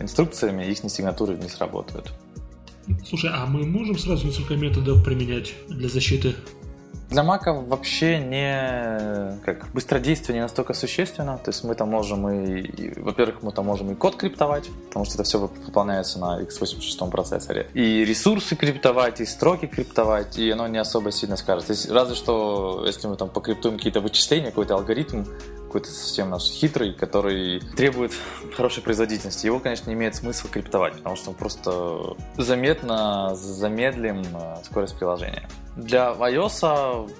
[0.00, 2.12] инструкциями, их сигнатуры не сработают.
[3.06, 6.34] Слушай, а мы можем сразу несколько методов применять для защиты
[7.10, 11.38] для Мака вообще не как быстродействие не настолько существенно.
[11.38, 15.04] То есть мы там можем и, и во-первых, мы там можем и код криптовать, потому
[15.04, 17.68] что это все выполняется на x86 процессоре.
[17.72, 21.66] И ресурсы криптовать, и строки криптовать, и оно не особо сильно скажет.
[21.66, 25.24] То есть, разве что, если мы там покриптуем какие-то вычисления, какой-то алгоритм,
[25.68, 28.12] какой-то совсем наш хитрый, который требует
[28.56, 29.46] хорошей производительности.
[29.46, 35.46] Его, конечно, не имеет смысла криптовать, потому что он просто заметно замедлим э, скорость приложения.
[35.76, 37.10] Для iOS,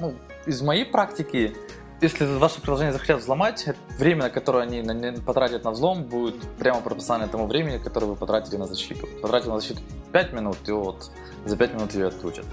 [0.00, 0.14] ну,
[0.46, 1.54] из моей практики,
[2.00, 3.66] если ваше приложение захотят взломать,
[3.98, 4.82] время, на которое они
[5.20, 9.06] потратят на взлом, будет прямо пропорционально тому времени, которое вы потратили на защиту.
[9.20, 9.80] Потратили на защиту
[10.12, 11.10] 5 минут, и вот
[11.44, 12.46] за 5 минут ее отключат.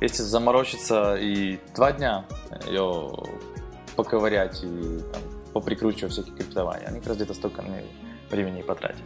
[0.00, 2.24] Если заморочиться и 2 дня
[2.66, 3.12] ее
[3.96, 5.22] поковырять и там,
[5.52, 7.64] поприкручивать всякие криптования, они как раз где-то столько
[8.30, 9.02] времени и потратят.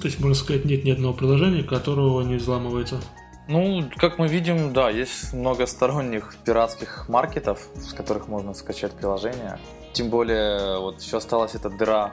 [0.00, 3.00] То есть, можно сказать, нет ни одного приложения, которого не взламывается?
[3.48, 9.58] Ну, как мы видим, да, есть много сторонних пиратских маркетов, с которых можно скачать приложение.
[9.92, 12.12] Тем более, вот еще осталась эта дыра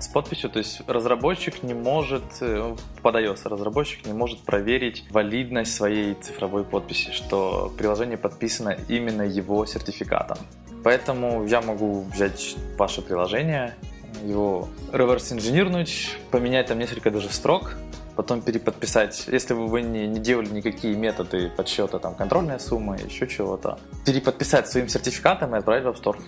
[0.00, 5.74] с подписью, то есть разработчик не может, э, под iOS разработчик не может проверить валидность
[5.74, 10.38] своей цифровой подписи, что приложение подписано именно его сертификатом.
[10.82, 13.74] Поэтому я могу взять ваше приложение,
[14.24, 17.76] его реверс-инженернуть, поменять там несколько даже строк,
[18.16, 23.26] потом переподписать, если бы вы не, не делали никакие методы подсчета, там, контрольная сумма, еще
[23.26, 26.20] чего-то, переподписать своим сертификатом и отправить в App Store,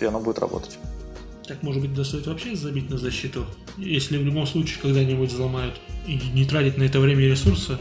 [0.00, 0.78] и оно будет работать.
[1.48, 3.46] Так, может быть, стоит вообще забить на защиту?
[3.78, 7.78] Если в любом случае когда-нибудь взломают и не тратить на это время и ресурсы,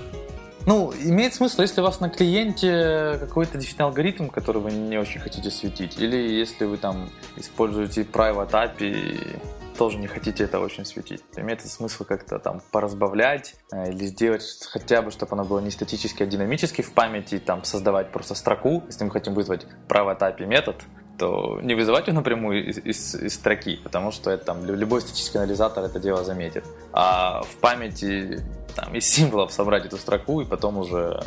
[0.65, 5.21] ну, имеет смысл, если у вас на клиенте какой-то действительно алгоритм, который вы не очень
[5.21, 9.39] хотите светить, или если вы там используете private API,
[9.77, 11.23] тоже не хотите это очень светить.
[11.37, 16.23] Имеет смысл как-то там поразбавлять э, или сделать хотя бы, чтобы оно было не статически,
[16.23, 20.83] а динамически в памяти, там создавать просто строку, если мы хотим вызвать private API метод,
[21.17, 25.39] то не вызывать его напрямую из, из, из строки, потому что это, там, любой статический
[25.39, 26.63] анализатор это дело заметит.
[26.93, 28.43] А в памяти
[28.75, 31.23] там, из символов собрать эту строку и потом уже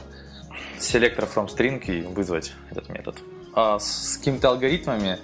[0.78, 3.16] селектор from string и вызвать этот метод.
[3.55, 5.18] А с, какими-то алгоритмами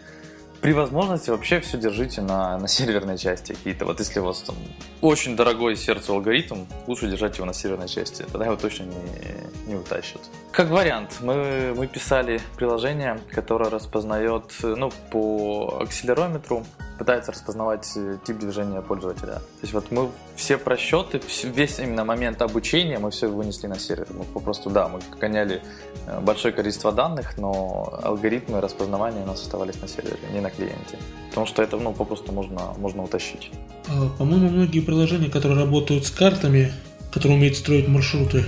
[0.66, 3.84] при возможности вообще все держите на, на серверной части какие-то.
[3.84, 4.56] Вот если у вас там
[5.00, 8.24] очень дорогой сердцу алгоритм, лучше держать его на серверной части.
[8.24, 10.22] Тогда его точно не, не утащат.
[10.50, 16.66] Как вариант, мы, мы писали приложение, которое распознает ну, по акселерометру,
[16.98, 19.34] пытается распознавать э, тип движения пользователя.
[19.34, 24.06] То есть вот мы все просчеты, весь именно момент обучения мы все вынесли на сервер.
[24.10, 25.62] Мы попросту, да, мы гоняли
[26.06, 30.98] э, большое количество данных, но алгоритмы распознавания у нас оставались на сервере, не на клиенте.
[31.28, 33.50] Потому что это, ну, попросту можно, можно утащить.
[33.88, 36.72] А, по-моему, многие приложения, которые работают с картами,
[37.12, 38.44] которые умеют строить маршруты,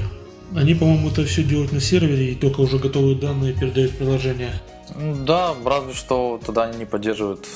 [0.56, 4.52] они, по-моему, это все делают на сервере и только уже готовые данные передают в приложение.
[4.98, 7.46] Да, разве что туда они не поддерживают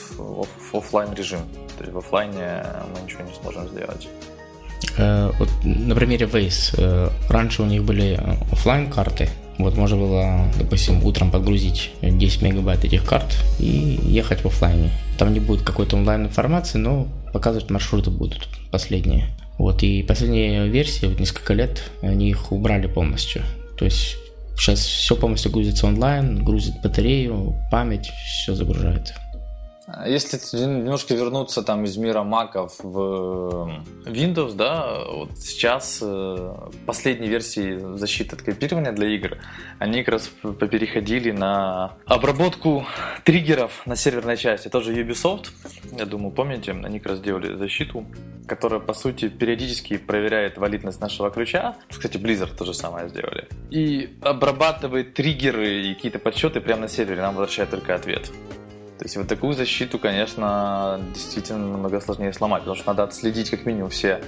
[0.73, 1.41] офлайн режим.
[1.77, 2.65] То есть в офлайне
[2.95, 4.09] мы ничего не сможем сделать.
[4.97, 6.75] Э, вот на примере Waze.
[6.79, 8.21] Э, раньше у них были
[8.53, 9.29] офлайн карты.
[9.59, 14.91] Вот можно было, допустим, утром подгрузить 10 мегабайт этих карт и ехать в офлайне.
[15.19, 19.29] Там не будет какой-то онлайн информации, но показывать маршруты будут последние.
[19.59, 23.43] Вот, и последние версии, вот несколько лет, они их убрали полностью.
[23.79, 24.17] То есть
[24.57, 29.15] Сейчас все полностью грузится онлайн, грузит батарею, память, все загружает.
[30.07, 36.55] Если немножко вернуться там из мира маков в Windows, да, вот сейчас э,
[36.87, 39.39] последние версии защиты от копирования для игр,
[39.79, 40.31] они как раз
[40.61, 42.87] переходили на обработку
[43.25, 44.69] триггеров на серверной части.
[44.69, 45.49] Тоже Ubisoft,
[45.99, 48.07] я думаю, помните, они как раз делали защиту,
[48.47, 51.77] которая, по сути, периодически проверяет валидность нашего ключа.
[51.89, 53.47] Кстати, Blizzard то же самое сделали.
[53.71, 58.31] И обрабатывает триггеры и какие-то подсчеты прямо на сервере, нам возвращает только ответ.
[59.03, 63.67] То есть вот такую защиту, конечно, действительно намного сложнее сломать, потому что надо отследить как
[63.67, 64.21] минимум все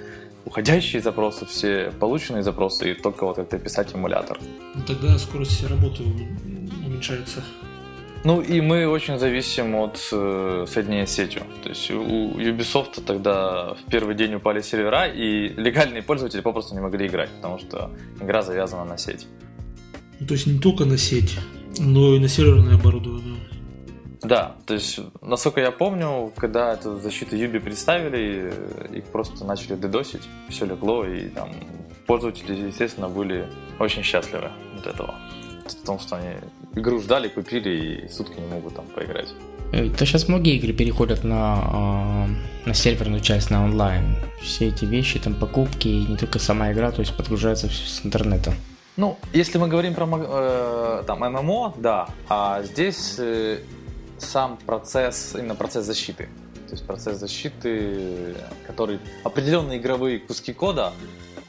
[0.45, 4.41] уходящие запросы, все полученные запросы, и только вот как-то писать эмулятор.
[4.75, 6.03] Ну тогда скорость работы
[6.85, 7.45] уменьшается.
[8.25, 11.43] Ну и мы очень зависим от э, соединения с сетью.
[11.63, 16.81] То есть у Ubisoft тогда в первый день упали сервера, и легальные пользователи попросту не
[16.81, 19.29] могли играть, потому что игра завязана на сеть.
[20.19, 21.39] Ну, то есть не только на сеть,
[21.79, 23.34] но и на серверное оборудование.
[24.25, 28.53] Да, то есть, насколько я помню, когда эту защиту Юби представили,
[28.93, 31.51] их просто начали дедосить, все легло, и там
[32.07, 33.47] пользователи, естественно, были
[33.79, 35.15] очень счастливы от этого.
[35.67, 36.31] В том, что они
[36.75, 39.29] игру ждали, купили и сутки не могут там поиграть.
[39.73, 42.29] Э, то сейчас многие игры переходят на,
[42.65, 44.17] э, на серверную часть, на онлайн.
[44.41, 48.07] Все эти вещи, там покупки, и не только сама игра, то есть подгружается все с
[48.07, 48.55] интернета.
[48.97, 53.59] Ну, если мы говорим про э, там ММО, да, а здесь э,
[54.19, 56.29] сам процесс, именно процесс защиты.
[56.67, 58.35] То есть процесс защиты,
[58.67, 60.93] который определенные игровые куски кода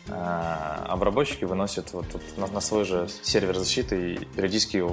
[0.07, 4.84] а обработчики выносят вот, вот на, на свой же сервер защиты и периодически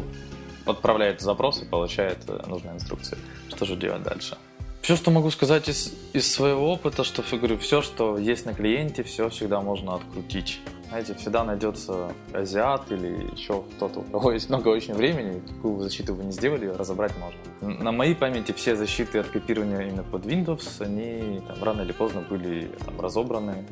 [0.65, 3.19] отправляют запрос и получают э, нужные инструкции,
[3.49, 4.39] что же делать дальше.
[4.81, 9.03] Все, что могу сказать из, из своего опыта, что говорю, все, что есть на клиенте,
[9.03, 10.61] все всегда можно открутить.
[10.93, 16.15] Знаете, всегда найдется азиат или еще кто-то, у кого есть много очень времени, какую защиту
[16.15, 17.83] вы не сделали, разобрать можно.
[17.83, 22.21] На моей памяти все защиты от копирования именно под Windows, они там, рано или поздно
[22.21, 23.65] были там, разобраны,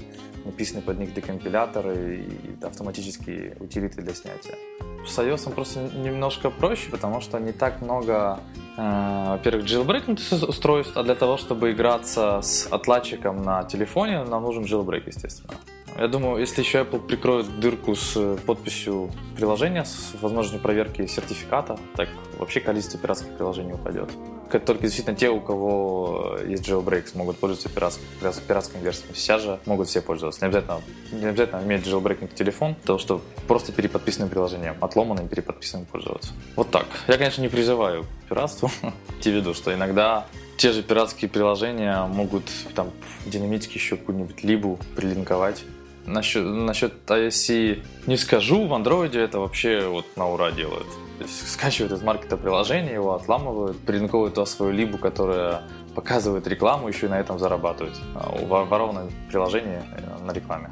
[0.46, 4.54] написаны под них декомпиляторы и автоматические утилиты для снятия.
[5.06, 8.40] С iOS просто немножко проще, потому что не так много,
[8.78, 14.64] э, во-первых, jailbreak устройств, а для того, чтобы играться с отладчиком на телефоне, нам нужен
[14.64, 15.52] jailbreak, естественно.
[15.99, 22.09] Я думаю, если еще Apple прикроет дырку с подписью приложения, с возможностью проверки сертификата, так
[22.38, 24.11] вообще количество пиратских приложений упадет.
[24.51, 28.05] Только действительно те, у кого есть jailbreak, смогут пользоваться пиратским,
[28.49, 29.14] пиратскими версиями.
[29.14, 30.41] Сейчас же могут все пользоваться.
[30.41, 30.80] Не обязательно,
[31.12, 36.32] не обязательно иметь jailbreak телефон, того, что просто переподписанным приложением, отломанным переподписанным пользоваться.
[36.57, 36.86] Вот так.
[37.07, 38.70] Я, конечно, не призываю к пиратству.
[39.20, 40.26] Те виду, что иногда
[40.57, 42.91] те же пиратские приложения могут там
[43.24, 45.64] динамически еще какую-нибудь либу прилинковать
[46.11, 50.88] Насчет, насчет ISC не скажу, в андроиде это вообще вот на ура делают.
[51.18, 55.62] То есть скачивают из маркета приложение, его отламывают, прилинковывают туда свою либу, которая
[55.94, 57.96] показывает рекламу, еще и на этом зарабатывают.
[58.14, 60.70] А ворованное приложение э, на рекламе.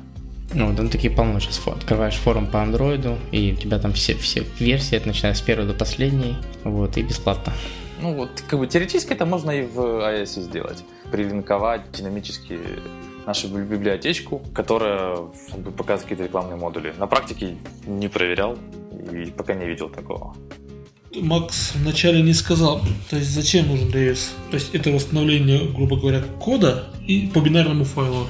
[0.54, 4.44] Ну, там такие полно сейчас открываешь форум по андроиду, и у тебя там все, все
[4.58, 7.52] версии, начиная с первой до последней, вот, и бесплатно.
[8.00, 10.82] Ну, вот, как бы теоретически это можно и в iOS сделать.
[11.12, 12.58] Прилинковать динамически
[13.28, 15.16] нашу библиотечку, которая
[15.76, 16.94] показывает какие-то рекламные модули.
[16.98, 17.56] На практике
[17.86, 18.56] не проверял
[19.12, 20.34] и пока не видел такого.
[21.14, 24.30] Макс вначале не сказал, то есть зачем нужен DS?
[24.50, 28.26] То есть это восстановление, грубо говоря, кода и по бинарному файлу.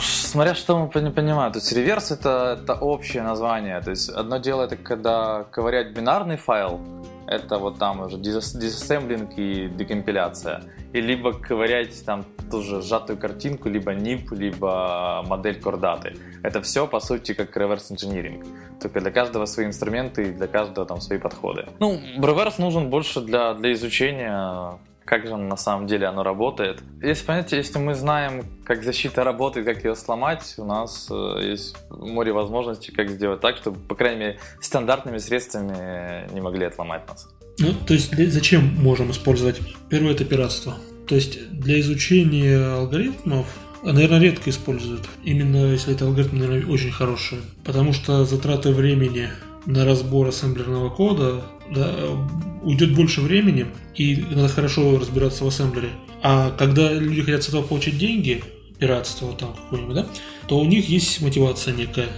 [0.00, 3.80] Смотря что мы понимаем, то есть реверс это, это общее название.
[3.80, 6.80] То есть одно дело это когда ковырять бинарный файл,
[7.26, 10.64] это вот там уже диsassembling и декомпиляция.
[10.94, 16.16] И либо ковырять там тоже сжатую картинку, либо NIP, либо модель кордаты.
[16.44, 18.46] Это все, по сути, как реверс инжиниринг.
[18.80, 21.66] Только для каждого свои инструменты и для каждого там свои подходы.
[21.80, 26.82] Ну, реверс нужен больше для, для изучения как же на самом деле оно работает.
[27.02, 31.76] Если, понимаете, если мы знаем, как защита работает, как ее сломать, у нас э, есть
[31.90, 37.28] море возможностей, как сделать так, чтобы, по крайней мере, стандартными средствами не могли отломать нас.
[37.58, 39.60] Ну, то есть для, зачем можем использовать?
[39.88, 40.76] Первое это пиратство.
[41.06, 43.46] То есть для изучения алгоритмов
[43.84, 45.08] наверное, редко используют.
[45.24, 47.38] Именно если это алгоритм, наверное, очень хороший.
[47.64, 49.28] Потому что затраты времени
[49.66, 51.44] на разбор ассемблерного кода
[51.74, 51.94] да,
[52.62, 55.90] уйдет больше времени, и надо хорошо разбираться в ассемблере.
[56.22, 58.42] А когда люди хотят с этого получить деньги,
[58.78, 60.06] пиратство там какое-нибудь, да,
[60.48, 62.08] то у них есть мотивация некая.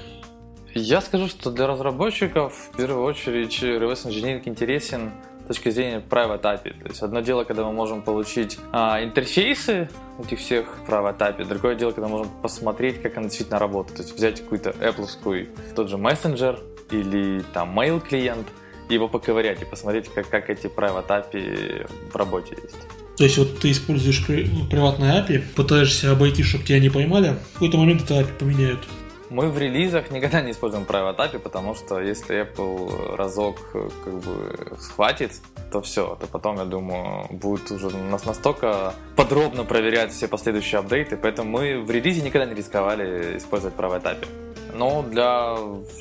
[0.79, 5.13] Я скажу, что для разработчиков в первую очередь reverse engineering интересен
[5.43, 6.83] с точки зрения private API.
[6.83, 9.89] То есть одно дело, когда мы можем получить а, интерфейсы
[10.23, 13.97] этих всех private API, другое дело, когда мы можем посмотреть, как она действительно работает.
[13.97, 16.61] То есть взять какую-то Apple, тот же мессенджер
[16.91, 18.47] или там mail клиент,
[18.91, 22.77] его поковырять и посмотреть, как, как эти private API в работе есть.
[23.17, 27.79] То есть вот ты используешь приватные API, пытаешься обойти, чтобы тебя не поймали, в какой-то
[27.79, 28.81] момент это API поменяют.
[29.29, 34.77] Мы в релизах никогда не используем private API, потому что если Apple разок как бы
[34.79, 35.41] схватит,
[35.73, 41.17] то все, то потом, я думаю, будет уже нас настолько подробно проверять все последующие апдейты,
[41.17, 44.29] поэтому мы в релизе никогда не рисковали использовать private API.
[44.75, 45.57] Но для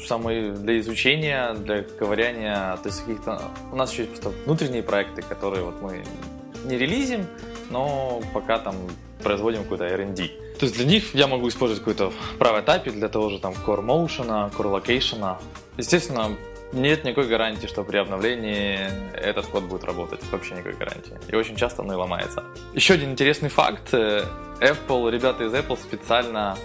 [0.05, 5.21] самой для изучения, для ковыряния, то есть каких-то у нас еще есть просто внутренние проекты,
[5.23, 6.03] которые вот мы
[6.65, 7.26] не релизим,
[7.69, 8.76] но пока там
[9.23, 10.44] производим какой-то R&D.
[10.60, 13.84] То есть для них я могу использовать какой-то private API для того же там Core
[13.86, 15.38] Motion, Core Location.
[15.78, 16.32] Естественно,
[16.72, 18.80] нет никакой гарантии, что при обновлении
[19.14, 20.22] этот код будет работать.
[20.32, 21.14] Вообще никакой гарантии.
[21.28, 22.43] И очень часто он и ломается.
[22.74, 23.93] Еще один интересный факт.
[23.93, 26.58] Apple, ребята из Apple специально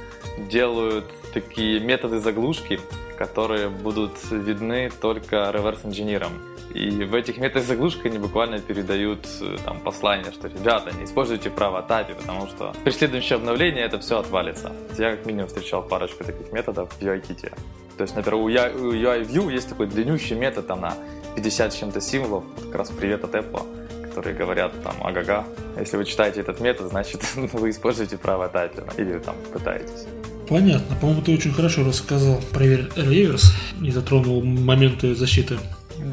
[0.48, 2.80] делают такие методы заглушки,
[3.18, 6.32] которые будут видны только реверс-инженерам.
[6.74, 11.50] И в этих методах заглушки они буквально передают э, там, послание, что ребята, не используйте
[11.50, 14.72] право API, потому что при следующем обновлении это все отвалится.
[14.96, 17.52] Я как минимум встречал парочку таких методов в UIKit.
[17.96, 20.94] То есть, например, у UI View есть такой длиннющий метод там, на
[21.34, 25.44] 50 с чем-то символов, как раз привет от Apple, которые говорят там ага-га.
[25.78, 30.06] Если вы читаете этот метод, значит вы используете право API или там пытаетесь.
[30.50, 30.96] Понятно.
[30.96, 35.58] По-моему, ты очень хорошо рассказал про реверс и затронул моменты защиты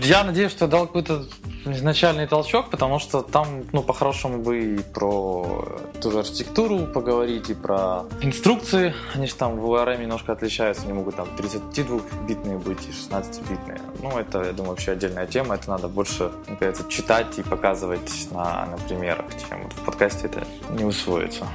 [0.04, 1.26] я надеюсь, что дал какой-то
[1.66, 7.54] изначальный толчок, потому что там, ну, по-хорошему бы и про ту же архитектуру поговорить, и
[7.54, 8.94] про инструкции.
[9.14, 13.82] Они же там в URM немножко отличаются, они могут там 32-битные быть и 16-битные.
[14.02, 15.56] Ну, это, я думаю, вообще отдельная тема.
[15.56, 20.28] Это надо больше, мне кажется, читать и показывать на, на примерах, чем вот в подкасте
[20.28, 21.48] это не усвоится.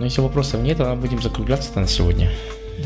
[0.00, 2.32] Ну, если вопросов нет, то будем закругляться на сегодня.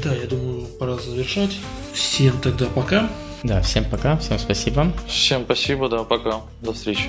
[0.03, 1.57] Да, я думаю, пора завершать.
[1.93, 3.09] Всем тогда пока.
[3.45, 4.93] Да, всем пока, всем спасибо.
[5.07, 6.41] Всем спасибо, да, пока.
[6.61, 7.09] До встречи.